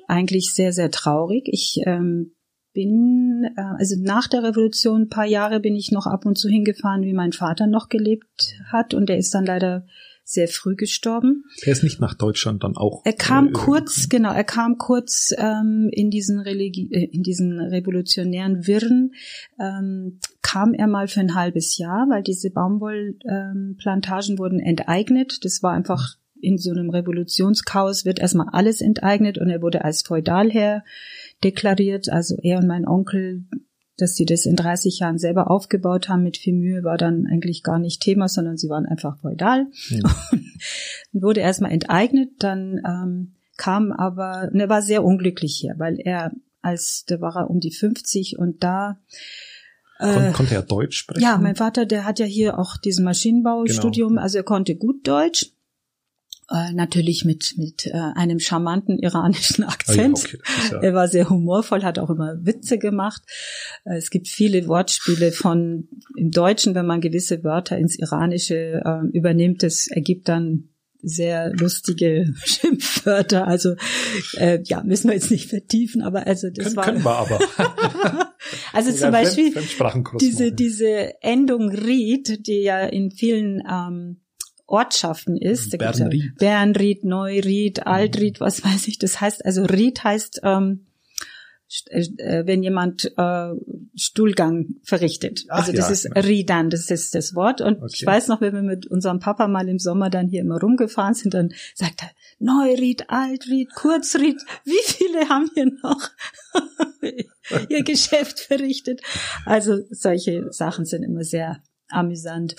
eigentlich 0.08 0.53
sehr, 0.53 0.74
sehr 0.74 0.91
traurig. 0.91 1.48
Ich 1.48 1.82
ähm, 1.86 2.34
bin, 2.74 3.50
äh, 3.56 3.62
also 3.77 3.96
nach 4.00 4.27
der 4.27 4.44
Revolution 4.44 5.03
ein 5.03 5.10
paar 5.10 5.25
Jahre 5.25 5.60
bin 5.60 5.75
ich 5.75 5.91
noch 5.91 6.08
ab 6.08 6.25
und 6.25 6.38
zu 6.38 6.50
hingefahren, 6.50 7.03
wie 7.03 7.13
mein 7.13 7.34
Vater 7.34 7.68
noch 7.68 7.89
gelebt 7.89 8.56
hat 8.72 8.94
und 8.94 9.10
der 9.10 9.18
ist 9.18 9.34
dann 9.34 9.46
leider 9.46 9.86
sehr 10.24 10.48
früh 10.48 10.75
gestorben. 10.75 11.44
Er 11.63 11.72
ist 11.72 11.82
nicht 11.82 12.00
nach 12.00 12.13
Deutschland 12.13 12.63
dann 12.63 12.77
auch. 12.77 13.01
Er 13.03 13.13
kam 13.13 13.48
äh, 13.48 13.51
kurz, 13.51 14.06
äh, 14.06 14.08
genau, 14.10 14.32
er 14.32 14.44
kam 14.44 14.77
kurz 14.77 15.34
ähm, 15.36 15.89
in 15.91 16.12
diesen 16.12 16.39
Religi 16.39 16.88
äh, 16.91 17.06
in 17.06 17.24
diesen 17.24 17.60
revolutionären 17.60 18.68
Wirren, 18.68 19.13
ähm, 19.60 20.20
kam 20.44 20.75
er 20.75 20.86
mal 20.86 21.08
für 21.08 21.20
ein 21.20 21.34
halbes 21.34 21.79
Jahr, 21.79 22.08
weil 22.10 22.22
diese 22.22 22.51
Baumwollplantagen 22.51 24.34
ähm, 24.34 24.38
wurden 24.38 24.60
enteignet. 24.60 25.44
Das 25.44 25.63
war 25.63 25.74
einfach 25.74 26.15
in 26.41 26.58
so 26.58 26.72
einem 26.72 26.89
Revolutionschaos 26.89 28.05
wird 28.05 28.19
erstmal 28.19 28.50
alles 28.51 28.81
enteignet 28.81 29.38
und 29.38 29.50
er 29.50 29.62
wurde 29.62 29.84
als 29.84 30.03
Feudalherr 30.03 30.84
deklariert. 31.43 32.10
Also 32.10 32.36
er 32.41 32.60
und 32.60 32.67
mein 32.67 32.88
Onkel, 32.88 33.46
dass 33.98 34.15
sie 34.15 34.25
das 34.25 34.46
in 34.46 34.55
30 34.55 35.00
Jahren 35.00 35.17
selber 35.17 35.51
aufgebaut 35.51 36.10
haben 36.10 36.24
mit 36.24 36.38
viel 36.38 36.53
Mühe, 36.53 36.84
war 36.84 36.98
dann 36.98 37.27
eigentlich 37.27 37.63
gar 37.63 37.79
nicht 37.79 38.01
Thema, 38.01 38.27
sondern 38.27 38.58
sie 38.58 38.69
waren 38.69 38.86
einfach 38.86 39.19
feudal. 39.19 39.67
Ja. 39.89 40.00
Und 41.13 41.22
wurde 41.22 41.41
erstmal 41.41 41.72
enteignet, 41.72 42.29
dann 42.39 42.81
ähm, 42.86 43.36
kam 43.58 43.91
aber, 43.91 44.50
und 44.53 44.60
er 44.60 44.69
war 44.69 44.81
sehr 44.81 45.03
unglücklich 45.03 45.55
hier, 45.55 45.75
weil 45.77 46.00
er 46.00 46.31
als, 46.62 47.03
da 47.08 47.19
war 47.19 47.36
er 47.36 47.50
um 47.50 47.60
die 47.60 47.72
50 47.72 48.38
und 48.38 48.63
da 48.63 49.00
äh, 50.00 50.31
konnte 50.31 50.55
er 50.55 50.62
Deutsch 50.62 50.98
sprechen? 50.98 51.22
Ja, 51.22 51.38
mein 51.38 51.55
Vater, 51.55 51.86
der 51.86 52.05
hat 52.05 52.19
ja 52.19 52.25
hier 52.25 52.58
auch 52.58 52.77
diesen 52.77 53.03
Maschinenbaustudium, 53.03 54.12
genau. 54.12 54.22
also 54.22 54.38
er 54.38 54.43
konnte 54.43 54.75
gut 54.75 55.08
Deutsch 55.08 55.51
äh, 56.51 56.74
natürlich 56.74 57.25
mit 57.25 57.56
mit 57.58 57.86
äh, 57.86 57.91
einem 57.94 58.39
charmanten 58.39 59.00
iranischen 59.00 59.63
Akzent. 59.65 60.18
Oh 60.18 60.27
ja, 60.27 60.39
okay, 60.39 60.72
ja 60.72 60.82
er 60.82 60.94
war 60.94 61.08
sehr 61.08 61.29
humorvoll, 61.29 61.84
hat 61.84 62.00
auch 62.00 62.10
immer 62.10 62.38
Witze 62.41 62.77
gemacht. 62.77 63.22
Äh, 63.86 63.98
es 63.98 64.10
gibt 64.10 64.27
viele 64.27 64.68
Wortspiele 64.68 65.32
von 65.32 65.88
im 66.15 66.32
Deutschen, 66.32 66.75
wenn 66.75 66.86
man 66.86 67.01
gewisse 67.01 67.44
Wörter 67.44 67.77
ins 67.77 67.98
Iranische 67.98 68.82
äh, 68.84 69.08
übernimmt, 69.18 69.63
das 69.63 69.88
ergibt 69.88 70.27
dann 70.27 70.70
sehr 71.01 71.53
lustige 71.53 72.34
Schimpfwörter. 72.44 73.48
Also 73.48 73.75
äh, 74.38 74.60
ja, 74.65 74.84
müssen 74.84 75.08
wir 75.08 75.15
jetzt 75.15 75.32
nicht 75.32 75.50
vertiefen, 75.50 76.01
aber 76.01 76.27
also 76.27 76.50
das 76.50 76.75
können, 76.75 76.75
war. 76.75 76.86
Können 76.86 77.03
wir 77.03 77.15
aber. 77.15 78.29
also 78.74 78.91
zum 78.91 79.12
Beispiel 79.12 79.53
diese 80.20 80.51
diese 80.51 81.22
Endung 81.22 81.70
Ried, 81.70 82.48
die 82.48 82.62
ja 82.62 82.82
in 82.82 83.12
vielen 83.12 83.63
ähm, 83.70 84.22
Ortschaften 84.69 85.38
ist. 85.38 85.77
Bernried. 85.77 86.23
Ja 86.23 86.31
Bernried, 86.38 87.03
Neuried, 87.03 87.85
Altried, 87.85 88.39
was 88.39 88.63
weiß 88.63 88.88
ich. 88.88 88.99
Das 88.99 89.19
heißt, 89.21 89.45
also 89.45 89.63
Ried 89.63 90.03
heißt, 90.03 90.41
ähm, 90.43 90.85
äh, 91.85 92.47
wenn 92.47 92.63
jemand 92.63 93.11
äh, 93.15 93.51
Stuhlgang 93.95 94.77
verrichtet. 94.81 95.45
Ach, 95.49 95.59
also 95.59 95.71
das 95.71 95.88
ja, 95.88 95.91
ist 95.91 96.03
genau. 96.05 96.19
Riedan, 96.19 96.69
das 96.71 96.89
ist 96.89 97.13
das 97.13 97.35
Wort. 97.35 97.61
Und 97.61 97.77
okay. 97.77 97.93
ich 97.93 98.05
weiß 98.05 98.27
noch, 98.27 98.41
wenn 98.41 98.55
wir 98.55 98.63
mit 98.63 98.88
unserem 98.88 99.19
Papa 99.19 99.47
mal 99.47 99.69
im 99.69 99.77
Sommer 99.77 100.09
dann 100.09 100.27
hier 100.27 100.41
immer 100.41 100.59
rumgefahren 100.59 101.13
sind, 101.13 101.35
dann 101.35 101.53
sagt 101.75 102.01
er, 102.01 102.09
Neuried, 102.39 103.09
Altried, 103.09 103.69
Kurzried, 103.75 104.41
wie 104.63 104.81
viele 104.83 105.29
haben 105.29 105.51
hier 105.53 105.71
noch 105.83 106.09
ihr 107.69 107.83
Geschäft 107.83 108.39
verrichtet? 108.39 109.01
Also 109.45 109.79
solche 109.91 110.51
Sachen 110.51 110.85
sind 110.85 111.03
immer 111.03 111.23
sehr 111.23 111.61
amüsant. 111.89 112.55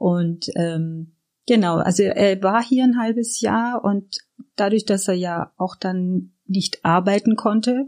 Und 0.00 0.50
ähm, 0.56 1.12
genau, 1.46 1.76
also 1.76 2.02
er 2.02 2.42
war 2.42 2.62
hier 2.64 2.84
ein 2.84 2.98
halbes 2.98 3.40
Jahr 3.40 3.84
und 3.84 4.18
dadurch, 4.56 4.86
dass 4.86 5.06
er 5.08 5.14
ja 5.14 5.52
auch 5.56 5.76
dann 5.76 6.32
nicht 6.46 6.84
arbeiten 6.84 7.36
konnte 7.36 7.86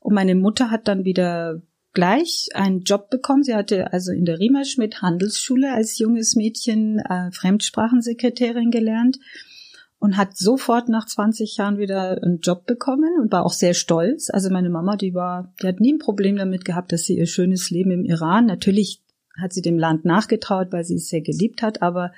und 0.00 0.14
meine 0.14 0.34
Mutter 0.34 0.70
hat 0.70 0.88
dann 0.88 1.04
wieder 1.04 1.62
gleich 1.92 2.48
einen 2.54 2.82
Job 2.82 3.10
bekommen. 3.10 3.42
Sie 3.42 3.54
hatte 3.54 3.92
also 3.92 4.12
in 4.12 4.24
der 4.24 4.38
Riemerschmidt 4.38 5.02
Handelsschule 5.02 5.72
als 5.72 5.98
junges 5.98 6.36
Mädchen 6.36 6.98
äh, 6.98 7.30
Fremdsprachensekretärin 7.32 8.70
gelernt 8.70 9.18
und 9.98 10.16
hat 10.16 10.36
sofort 10.36 10.88
nach 10.88 11.06
20 11.06 11.56
Jahren 11.56 11.78
wieder 11.78 12.22
einen 12.22 12.40
Job 12.40 12.66
bekommen 12.66 13.18
und 13.20 13.32
war 13.32 13.44
auch 13.44 13.52
sehr 13.52 13.74
stolz. 13.74 14.30
Also 14.30 14.50
meine 14.50 14.70
Mama, 14.70 14.96
die 14.96 15.14
war, 15.14 15.52
die 15.60 15.66
hat 15.66 15.80
nie 15.80 15.94
ein 15.94 15.98
Problem 15.98 16.36
damit 16.36 16.64
gehabt, 16.64 16.92
dass 16.92 17.04
sie 17.04 17.16
ihr 17.16 17.26
schönes 17.26 17.70
Leben 17.70 17.90
im 17.90 18.04
Iran, 18.04 18.46
natürlich 18.46 19.02
hat 19.40 19.52
sie 19.52 19.62
dem 19.62 19.78
Land 19.78 20.04
nachgetraut, 20.04 20.68
weil 20.70 20.84
sie 20.84 20.96
es 20.96 21.08
sehr 21.08 21.20
geliebt 21.22 21.62
hat, 21.62 21.82
aber 21.82 22.12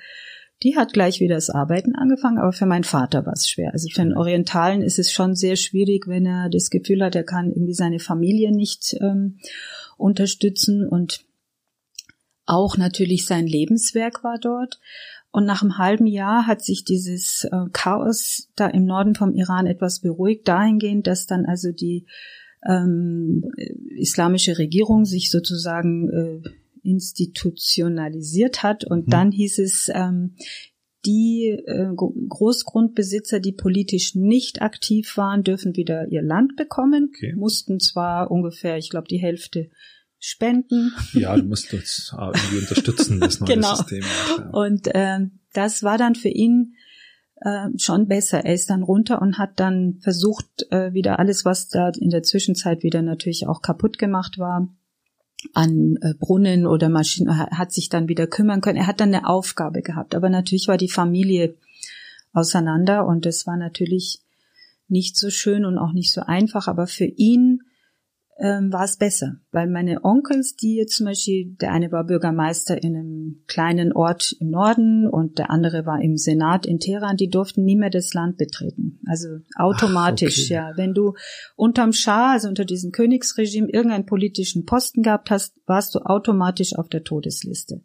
die 0.63 0.77
hat 0.77 0.93
gleich 0.93 1.19
wieder 1.19 1.35
das 1.35 1.49
Arbeiten 1.49 1.95
angefangen, 1.95 2.37
aber 2.37 2.53
für 2.53 2.67
meinen 2.67 2.83
Vater 2.83 3.25
war 3.25 3.33
es 3.33 3.49
schwer. 3.49 3.71
Also 3.73 3.89
für 3.89 4.01
einen 4.01 4.15
Orientalen 4.15 4.83
ist 4.83 4.99
es 4.99 5.11
schon 5.11 5.35
sehr 5.35 5.55
schwierig, 5.55 6.07
wenn 6.07 6.25
er 6.25 6.49
das 6.49 6.69
Gefühl 6.69 7.03
hat, 7.03 7.15
er 7.15 7.23
kann 7.23 7.49
irgendwie 7.49 7.73
seine 7.73 7.99
Familie 7.99 8.51
nicht 8.51 8.95
ähm, 9.01 9.39
unterstützen 9.97 10.87
und 10.87 11.25
auch 12.45 12.77
natürlich 12.77 13.25
sein 13.25 13.47
Lebenswerk 13.47 14.23
war 14.23 14.37
dort. 14.39 14.79
Und 15.31 15.45
nach 15.45 15.61
einem 15.61 15.77
halben 15.77 16.07
Jahr 16.07 16.45
hat 16.45 16.61
sich 16.61 16.83
dieses 16.83 17.45
äh, 17.45 17.69
Chaos 17.71 18.49
da 18.55 18.67
im 18.67 18.85
Norden 18.85 19.15
vom 19.15 19.33
Iran 19.33 19.65
etwas 19.65 20.01
beruhigt, 20.01 20.47
dahingehend, 20.47 21.07
dass 21.07 21.25
dann 21.25 21.45
also 21.45 21.71
die 21.71 22.05
ähm, 22.67 23.49
islamische 23.95 24.57
Regierung 24.57 25.05
sich 25.05 25.31
sozusagen 25.31 26.09
äh, 26.09 26.49
institutionalisiert 26.83 28.63
hat. 28.63 28.83
Und 28.85 29.07
mhm. 29.07 29.11
dann 29.11 29.31
hieß 29.31 29.59
es, 29.59 29.89
ähm, 29.93 30.35
die 31.05 31.49
äh, 31.65 31.87
Großgrundbesitzer, 31.95 33.39
die 33.39 33.53
politisch 33.53 34.15
nicht 34.15 34.61
aktiv 34.61 35.17
waren, 35.17 35.43
dürfen 35.43 35.75
wieder 35.75 36.07
ihr 36.11 36.21
Land 36.21 36.55
bekommen, 36.55 37.09
okay. 37.15 37.33
mussten 37.35 37.79
zwar 37.79 38.29
ungefähr, 38.29 38.77
ich 38.77 38.89
glaube, 38.89 39.07
die 39.07 39.17
Hälfte 39.17 39.69
spenden. 40.19 40.93
Ja, 41.13 41.35
du 41.35 41.43
musst 41.43 41.73
uns 41.73 42.13
irgendwie 42.15 42.59
unterstützen, 42.59 43.19
das 43.19 43.39
neue 43.39 43.49
genau. 43.55 43.75
System. 43.75 44.03
Ja. 44.37 44.49
Und 44.51 44.87
äh, 44.93 45.19
das 45.53 45.81
war 45.81 45.97
dann 45.97 46.13
für 46.13 46.29
ihn 46.29 46.75
äh, 47.37 47.69
schon 47.77 48.07
besser. 48.07 48.45
Er 48.45 48.53
ist 48.53 48.69
dann 48.69 48.83
runter 48.83 49.21
und 49.21 49.39
hat 49.39 49.59
dann 49.59 49.97
versucht, 50.01 50.67
äh, 50.69 50.93
wieder 50.93 51.17
alles, 51.17 51.43
was 51.43 51.69
da 51.69 51.91
in 51.99 52.11
der 52.11 52.21
Zwischenzeit 52.21 52.83
wieder 52.83 53.01
natürlich 53.01 53.47
auch 53.47 53.63
kaputt 53.63 53.97
gemacht 53.97 54.37
war, 54.37 54.69
an 55.53 55.97
äh, 56.01 56.13
Brunnen 56.13 56.65
oder 56.65 56.89
Maschinen, 56.89 57.37
hat 57.37 57.71
sich 57.71 57.89
dann 57.89 58.07
wieder 58.07 58.27
kümmern 58.27 58.61
können. 58.61 58.77
Er 58.77 58.87
hat 58.87 58.99
dann 58.99 59.13
eine 59.13 59.27
Aufgabe 59.27 59.81
gehabt. 59.81 60.15
Aber 60.15 60.29
natürlich 60.29 60.67
war 60.67 60.77
die 60.77 60.89
Familie 60.89 61.55
auseinander 62.33 63.05
und 63.05 63.25
das 63.25 63.45
war 63.47 63.57
natürlich 63.57 64.19
nicht 64.87 65.17
so 65.17 65.29
schön 65.29 65.65
und 65.65 65.77
auch 65.77 65.93
nicht 65.93 66.13
so 66.13 66.21
einfach. 66.21 66.67
Aber 66.67 66.87
für 66.87 67.05
ihn 67.05 67.63
ähm, 68.39 68.71
war 68.71 68.83
es 68.83 68.97
besser, 68.97 69.37
weil 69.51 69.67
meine 69.67 70.03
Onkels, 70.03 70.55
die 70.55 70.75
jetzt 70.75 70.95
zum 70.95 71.07
Beispiel, 71.07 71.55
der 71.59 71.71
eine 71.73 71.91
war 71.91 72.05
Bürgermeister 72.05 72.81
in 72.81 72.95
einem 72.95 73.43
kleinen 73.47 73.91
Ort 73.91 74.35
im 74.39 74.49
Norden 74.49 75.07
und 75.07 75.39
der 75.39 75.51
andere 75.51 75.85
war 75.85 76.01
im 76.01 76.15
Senat 76.17 76.65
in 76.65 76.79
Teheran, 76.79 77.17
die 77.17 77.29
durften 77.29 77.63
nie 77.63 77.75
mehr 77.75 77.89
das 77.89 78.13
Land 78.13 78.37
betreten. 78.37 78.99
Also 79.05 79.27
automatisch, 79.55 80.39
Ach, 80.39 80.45
okay. 80.45 80.53
ja. 80.53 80.71
Wenn 80.77 80.93
du 80.93 81.15
unterm 81.55 81.91
Schah, 81.91 82.31
also 82.31 82.47
unter 82.47 82.63
diesem 82.63 82.91
Königsregime, 82.91 83.69
irgendeinen 83.69 84.05
politischen 84.05 84.65
Posten 84.65 85.03
gehabt 85.03 85.29
hast, 85.31 85.53
warst 85.65 85.95
du 85.95 85.99
automatisch 85.99 86.75
auf 86.75 86.87
der 86.87 87.03
Todesliste. 87.03 87.81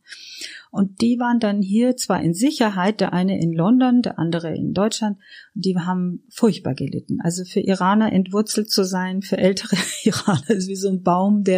Und 0.70 1.00
die 1.00 1.18
waren 1.18 1.40
dann 1.40 1.62
hier 1.62 1.96
zwar 1.96 2.22
in 2.22 2.34
Sicherheit, 2.34 3.00
der 3.00 3.14
eine 3.14 3.40
in 3.40 3.52
London, 3.52 4.02
der 4.02 4.18
andere 4.18 4.54
in 4.54 4.74
Deutschland, 4.74 5.16
die 5.54 5.74
haben 5.74 6.24
furchtbar 6.28 6.74
gelitten. 6.74 7.18
Also 7.22 7.44
für 7.44 7.60
Iraner 7.60 8.12
entwurzelt 8.12 8.70
zu 8.70 8.84
sein, 8.84 9.22
für 9.22 9.38
ältere 9.38 9.76
Iraner 10.04 10.50
ist 10.50 10.68
wie 10.68 10.76
so 10.76 10.90
ein 10.90 11.02
Baum, 11.02 11.44
der 11.44 11.55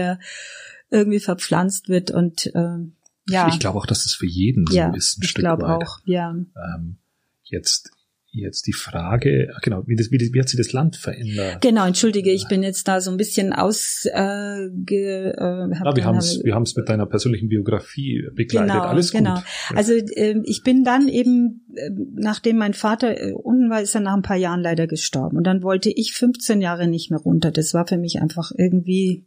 irgendwie 0.91 1.21
verpflanzt 1.21 1.89
wird 1.89 2.11
und 2.11 2.51
ähm, 2.55 2.95
ja. 3.29 3.49
Ich 3.49 3.59
glaube 3.59 3.79
auch, 3.79 3.87
dass 3.87 4.07
es 4.07 4.15
für 4.15 4.27
jeden 4.27 4.67
so 4.67 4.75
ja, 4.75 4.95
ist. 4.95 5.19
Ein 5.19 5.25
ich 5.25 5.35
glaube 5.35 5.69
auch, 5.69 6.01
ja. 6.07 6.31
Ähm, 6.31 6.97
jetzt 7.43 7.91
jetzt 8.31 8.67
die 8.67 8.73
Frage, 8.73 9.49
genau, 9.63 9.83
wie, 9.87 9.97
das, 9.97 10.11
wie, 10.11 10.19
wie 10.19 10.41
hat 10.41 10.49
sich 10.49 10.59
das 10.59 10.73
Land 10.73 10.97
verändert? 10.97 11.61
Genau, 11.63 11.87
entschuldige, 11.87 12.31
ich 12.31 12.47
bin 12.47 12.63
jetzt 12.63 12.87
da 12.87 13.01
so 13.01 13.11
ein 13.11 13.17
bisschen 13.17 13.53
aus. 13.53 14.05
Äh, 14.05 14.69
ge, 14.75 15.31
äh, 15.31 15.35
ja, 15.35 15.97
wir 15.97 16.05
haben 16.05 16.19
es 16.19 16.43
wir 16.45 16.55
haben's 16.55 16.77
mit 16.77 16.89
deiner 16.89 17.07
persönlichen 17.07 17.49
Biografie 17.49 18.29
begleitet. 18.35 18.73
Genau, 18.73 18.85
Alles 18.85 19.13
genau. 19.13 19.35
gut. 19.35 19.45
Also 19.75 19.95
äh, 19.95 20.41
ich 20.45 20.63
bin 20.63 20.85
dann 20.85 21.09
eben, 21.09 21.67
äh, 21.75 21.91
nachdem 22.15 22.59
mein 22.59 22.75
Vater 22.75 23.21
äh, 23.21 23.33
unten 23.33 23.71
war, 23.71 23.81
ist 23.81 23.95
er 23.95 24.03
nach 24.03 24.15
ein 24.15 24.23
paar 24.23 24.37
Jahren 24.37 24.61
leider 24.61 24.87
gestorben. 24.87 25.37
Und 25.37 25.45
dann 25.45 25.63
wollte 25.63 25.91
ich 25.91 26.13
15 26.13 26.61
Jahre 26.61 26.87
nicht 26.87 27.11
mehr 27.11 27.21
runter. 27.21 27.51
Das 27.51 27.73
war 27.73 27.87
für 27.87 27.99
mich 27.99 28.21
einfach 28.21 28.53
irgendwie 28.57 29.25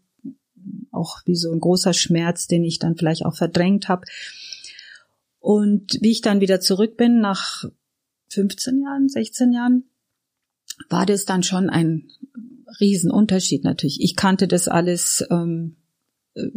auch 0.91 1.21
wie 1.25 1.35
so 1.35 1.51
ein 1.51 1.59
großer 1.59 1.93
Schmerz, 1.93 2.47
den 2.47 2.63
ich 2.63 2.79
dann 2.79 2.95
vielleicht 2.95 3.25
auch 3.25 3.35
verdrängt 3.35 3.87
habe. 3.87 4.05
Und 5.39 5.97
wie 6.01 6.11
ich 6.11 6.21
dann 6.21 6.41
wieder 6.41 6.59
zurück 6.59 6.97
bin 6.97 7.19
nach 7.19 7.65
15 8.29 8.81
Jahren, 8.81 9.09
16 9.09 9.51
Jahren, 9.51 9.83
war 10.89 11.05
das 11.05 11.25
dann 11.25 11.43
schon 11.43 11.69
ein 11.69 12.09
Riesenunterschied 12.79 13.63
natürlich. 13.63 14.01
Ich 14.01 14.15
kannte 14.15 14.47
das 14.47 14.67
alles 14.67 15.25
ähm, 15.29 15.75
äh, 16.35 16.47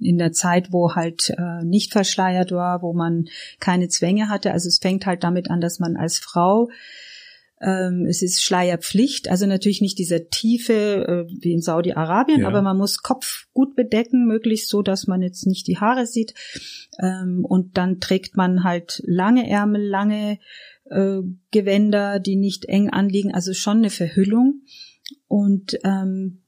in 0.00 0.18
der 0.18 0.32
Zeit, 0.32 0.72
wo 0.72 0.94
halt 0.94 1.30
äh, 1.36 1.64
nicht 1.64 1.92
verschleiert 1.92 2.52
war, 2.52 2.82
wo 2.82 2.92
man 2.92 3.26
keine 3.60 3.88
Zwänge 3.88 4.28
hatte. 4.28 4.52
Also 4.52 4.68
es 4.68 4.78
fängt 4.78 5.06
halt 5.06 5.24
damit 5.24 5.50
an, 5.50 5.60
dass 5.60 5.78
man 5.78 5.96
als 5.96 6.18
Frau 6.18 6.68
es 8.06 8.20
ist 8.20 8.42
Schleierpflicht, 8.42 9.30
also 9.30 9.46
natürlich 9.46 9.80
nicht 9.80 9.98
dieser 9.98 10.28
Tiefe 10.28 11.26
äh, 11.28 11.32
wie 11.40 11.52
in 11.52 11.62
Saudi-Arabien, 11.62 12.42
ja. 12.42 12.48
aber 12.48 12.60
man 12.60 12.76
muss 12.76 13.02
Kopf 13.02 13.46
gut 13.54 13.74
bedecken, 13.74 14.26
möglichst 14.26 14.68
so, 14.68 14.82
dass 14.82 15.06
man 15.06 15.22
jetzt 15.22 15.46
nicht 15.46 15.66
die 15.66 15.78
Haare 15.78 16.06
sieht. 16.06 16.34
Ähm, 17.00 17.44
und 17.44 17.78
dann 17.78 18.00
trägt 18.00 18.36
man 18.36 18.64
halt 18.64 19.02
lange 19.06 19.48
Ärmel, 19.48 19.82
lange 19.82 20.38
äh, 20.90 21.20
Gewänder, 21.52 22.20
die 22.20 22.36
nicht 22.36 22.66
eng 22.66 22.90
anliegen, 22.90 23.32
also 23.32 23.54
schon 23.54 23.78
eine 23.78 23.90
Verhüllung. 23.90 24.62
Und 25.26 25.78
ähm, 25.84 26.42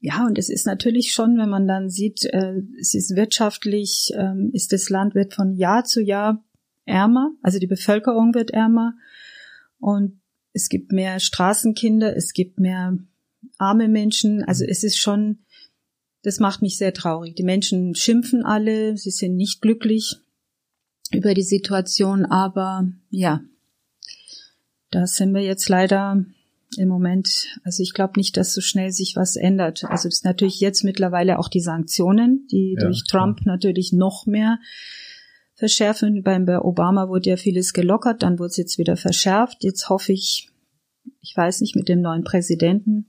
ja, 0.00 0.26
und 0.26 0.38
es 0.38 0.50
ist 0.50 0.66
natürlich 0.66 1.12
schon, 1.12 1.38
wenn 1.38 1.48
man 1.48 1.66
dann 1.66 1.88
sieht, 1.88 2.24
äh, 2.26 2.60
es 2.78 2.94
ist 2.94 3.16
wirtschaftlich, 3.16 4.12
ähm, 4.16 4.50
ist 4.52 4.72
das 4.72 4.90
Land 4.90 5.14
wird 5.14 5.34
von 5.34 5.54
Jahr 5.54 5.84
zu 5.84 6.02
Jahr 6.02 6.44
ärmer, 6.84 7.30
also 7.42 7.58
die 7.58 7.66
Bevölkerung 7.66 8.34
wird 8.34 8.50
ärmer 8.50 8.94
und 9.78 10.20
es 10.52 10.68
gibt 10.68 10.92
mehr 10.92 11.20
Straßenkinder, 11.20 12.16
es 12.16 12.32
gibt 12.32 12.58
mehr 12.58 12.98
arme 13.58 13.88
Menschen, 13.88 14.42
also 14.42 14.64
es 14.64 14.84
ist 14.84 14.98
schon, 14.98 15.38
das 16.22 16.40
macht 16.40 16.62
mich 16.62 16.76
sehr 16.76 16.94
traurig. 16.94 17.36
Die 17.36 17.42
Menschen 17.42 17.94
schimpfen 17.94 18.44
alle, 18.44 18.96
sie 18.96 19.10
sind 19.10 19.36
nicht 19.36 19.60
glücklich 19.60 20.16
über 21.12 21.34
die 21.34 21.42
Situation, 21.42 22.24
aber 22.24 22.88
ja, 23.10 23.42
da 24.90 25.06
sind 25.06 25.34
wir 25.34 25.42
jetzt 25.42 25.68
leider 25.68 26.24
im 26.76 26.88
Moment, 26.88 27.58
also 27.64 27.82
ich 27.82 27.94
glaube 27.94 28.14
nicht, 28.16 28.36
dass 28.36 28.52
so 28.52 28.60
schnell 28.60 28.90
sich 28.90 29.16
was 29.16 29.36
ändert. 29.36 29.84
Also 29.84 30.08
das 30.08 30.18
ist 30.18 30.24
natürlich 30.24 30.60
jetzt 30.60 30.84
mittlerweile 30.84 31.38
auch 31.38 31.48
die 31.48 31.60
Sanktionen, 31.60 32.46
die 32.50 32.76
ja, 32.78 32.86
durch 32.86 33.04
Trump 33.04 33.40
klar. 33.40 33.54
natürlich 33.54 33.92
noch 33.92 34.26
mehr 34.26 34.58
verschärfen. 35.58 36.22
Beim 36.22 36.46
bei 36.46 36.60
Obama 36.60 37.08
wurde 37.08 37.30
ja 37.30 37.36
vieles 37.36 37.72
gelockert, 37.72 38.22
dann 38.22 38.38
wurde 38.38 38.48
es 38.48 38.56
jetzt 38.56 38.78
wieder 38.78 38.96
verschärft. 38.96 39.64
Jetzt 39.64 39.88
hoffe 39.88 40.12
ich, 40.12 40.48
ich 41.20 41.36
weiß 41.36 41.60
nicht, 41.60 41.76
mit 41.76 41.88
dem 41.88 42.00
neuen 42.00 42.24
Präsidenten 42.24 43.06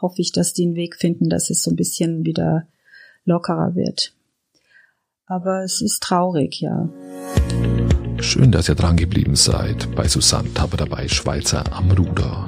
hoffe 0.00 0.22
ich, 0.22 0.32
dass 0.32 0.54
die 0.54 0.64
einen 0.64 0.76
Weg 0.76 0.96
finden, 0.96 1.28
dass 1.28 1.50
es 1.50 1.62
so 1.62 1.70
ein 1.70 1.76
bisschen 1.76 2.24
wieder 2.24 2.66
lockerer 3.24 3.74
wird. 3.74 4.14
Aber 5.26 5.62
es 5.62 5.82
ist 5.82 6.02
traurig, 6.02 6.60
ja. 6.60 6.88
Schön, 8.18 8.50
dass 8.50 8.68
ihr 8.68 8.74
dran 8.74 8.96
geblieben 8.96 9.36
seid 9.36 9.94
bei 9.94 10.08
Susanne 10.08 10.52
Tapper 10.54 10.78
dabei, 10.78 11.06
Schweizer 11.06 11.64
am 11.72 11.90
Ruder. 11.90 12.46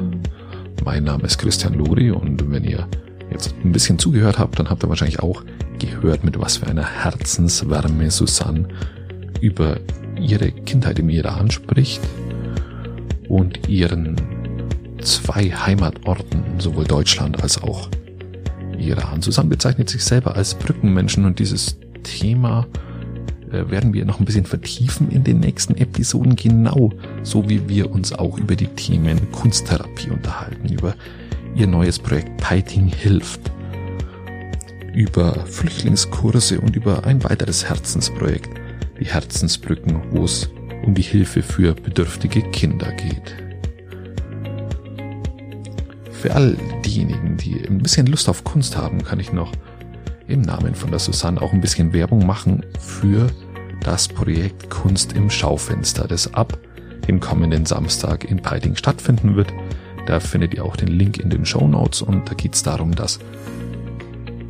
Mein 0.85 1.05
Name 1.05 1.25
ist 1.25 1.39
Christian 1.39 1.75
Lori 1.75 2.11
und 2.11 2.51
wenn 2.51 2.65
ihr 2.65 2.89
jetzt 3.31 3.55
ein 3.63 3.73
bisschen 3.73 3.99
zugehört 3.99 4.39
habt, 4.39 4.59
dann 4.59 4.69
habt 4.69 4.83
ihr 4.83 4.89
wahrscheinlich 4.89 5.21
auch 5.21 5.45
gehört, 5.79 6.25
mit 6.25 6.39
was 6.39 6.59
für 6.59 6.67
einer 6.67 6.85
Herzenswärme 6.85 8.11
Susanne 8.11 8.69
über 9.43 9.79
ihre 10.19 10.53
Kindheit 10.53 11.01
im 11.01 11.11
Iran 11.11 11.51
spricht 11.51 12.01
und 13.29 13.69
ihren 13.69 14.17
zwei 15.03 15.51
Heimatorten, 15.51 16.43
sowohl 16.59 16.85
Deutschland 16.85 17.43
als 17.43 17.61
auch 17.61 17.89
Iran. 18.79 19.21
Susanne 19.21 19.49
bezeichnet 19.49 19.91
sich 19.91 20.05
selber 20.05 20.37
als 20.37 20.55
Brückenmenschen 20.55 21.25
und 21.25 21.41
dieses 21.41 21.77
Thema 22.05 22.67
äh, 23.51 23.69
werden 23.69 23.93
wir 23.93 24.05
noch 24.05 24.21
ein 24.21 24.25
bisschen 24.25 24.45
vertiefen 24.47 25.11
in 25.11 25.25
den 25.25 25.41
nächsten 25.41 25.77
Episoden, 25.77 26.37
genau 26.37 26.93
so 27.25 27.49
wie 27.49 27.69
wir 27.69 27.91
uns 27.91 28.13
auch 28.13 28.39
über 28.39 28.55
die 28.55 28.69
Themen 28.69 29.31
Kunsttherapie 29.33 30.11
unterhalten, 30.11 30.69
über 30.69 30.95
ihr 31.57 31.67
neues 31.67 31.99
Projekt 31.99 32.37
Piting 32.37 32.87
hilft, 32.87 33.41
über 34.95 35.35
Flüchtlingskurse 35.47 36.61
und 36.61 36.77
über 36.77 37.05
ein 37.05 37.25
weiteres 37.25 37.69
Herzensprojekt, 37.69 38.62
die 39.03 39.09
Herzensbrücken, 39.09 40.01
wo 40.13 40.25
es 40.25 40.49
um 40.85 40.95
die 40.95 41.03
Hilfe 41.03 41.43
für 41.43 41.75
bedürftige 41.75 42.41
Kinder 42.51 42.93
geht. 42.93 43.35
Für 46.13 46.33
all 46.37 46.57
diejenigen, 46.85 47.37
die 47.37 47.67
ein 47.67 47.79
bisschen 47.79 48.07
Lust 48.07 48.29
auf 48.29 48.45
Kunst 48.45 48.77
haben, 48.77 49.03
kann 49.03 49.19
ich 49.19 49.33
noch 49.33 49.51
im 50.29 50.43
Namen 50.43 50.77
von 50.77 50.91
der 50.91 51.01
Susanne 51.01 51.43
auch 51.43 51.53
ein 51.53 51.61
bisschen 51.61 51.93
Werbung 51.93 52.25
machen 52.25 52.65
für 52.79 53.29
das 53.81 54.07
Projekt 54.07 54.71
Kunst 54.71 55.15
im 55.15 55.31
Schaufenster, 55.31 56.07
das 56.07 56.33
ab 56.33 56.57
dem 57.09 57.19
kommenden 57.19 57.67
Samstag 57.67 58.25
in 58.25 58.41
Peiting 58.41 58.77
stattfinden 58.77 59.35
wird. 59.35 59.53
Da 60.07 60.21
findet 60.21 60.55
ihr 60.55 60.65
auch 60.65 60.77
den 60.77 60.89
Link 60.89 61.19
in 61.19 61.29
den 61.29 61.45
Show 61.45 61.67
Notes 61.67 62.03
und 62.03 62.31
da 62.31 62.35
geht 62.35 62.55
es 62.55 62.63
darum, 62.63 62.95
dass 62.95 63.19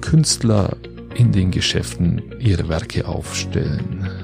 Künstler 0.02 0.76
in 1.14 1.32
den 1.32 1.50
Geschäften 1.50 2.20
ihre 2.38 2.68
Werke 2.68 3.08
aufstellen 3.08 4.21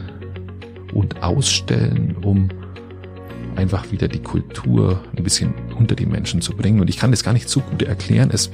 und 0.93 1.23
ausstellen, 1.23 2.17
um 2.23 2.49
einfach 3.57 3.91
wieder 3.91 4.09
die 4.09 4.23
Kultur 4.23 5.01
ein 5.17 5.25
bisschen 5.25 5.53
unter 5.77 5.95
die 5.95 6.07
Menschen 6.07 6.41
zu 6.41 6.55
bringen. 6.55 6.81
Und 6.81 6.89
ich 6.89 6.97
kann 6.97 7.11
das 7.11 7.25
gar 7.25 7.33
nicht 7.33 7.49
so 7.49 7.61
gut 7.61 7.83
erklären. 7.83 8.31
Es 8.33 8.51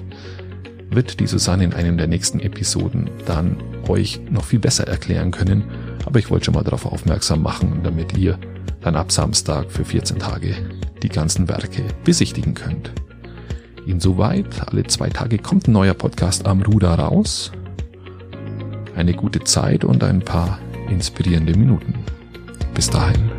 wird 0.90 1.20
die 1.20 1.26
Susanne 1.26 1.64
in 1.64 1.72
einem 1.74 1.98
der 1.98 2.06
nächsten 2.06 2.40
Episoden 2.40 3.10
dann 3.26 3.56
euch 3.88 4.20
noch 4.30 4.44
viel 4.44 4.58
besser 4.58 4.86
erklären 4.86 5.30
können. 5.30 5.64
Aber 6.06 6.18
ich 6.18 6.30
wollte 6.30 6.46
schon 6.46 6.54
mal 6.54 6.64
darauf 6.64 6.86
aufmerksam 6.86 7.42
machen, 7.42 7.80
damit 7.82 8.16
ihr 8.16 8.38
dann 8.80 8.96
ab 8.96 9.12
Samstag 9.12 9.70
für 9.70 9.84
14 9.84 10.18
Tage 10.18 10.54
die 11.02 11.08
ganzen 11.08 11.48
Werke 11.48 11.82
besichtigen 12.04 12.54
könnt. 12.54 12.92
Insoweit, 13.86 14.66
alle 14.68 14.84
zwei 14.84 15.10
Tage 15.10 15.38
kommt 15.38 15.68
ein 15.68 15.72
neuer 15.72 15.94
Podcast 15.94 16.46
am 16.46 16.62
Ruder 16.62 16.94
raus. 16.94 17.52
Eine 18.96 19.12
gute 19.12 19.44
Zeit 19.44 19.84
und 19.84 20.02
ein 20.02 20.20
paar 20.20 20.58
inspirierende 20.88 21.56
Minuten. 21.56 21.94
Bis 22.74 22.90
dahin. 22.90 23.33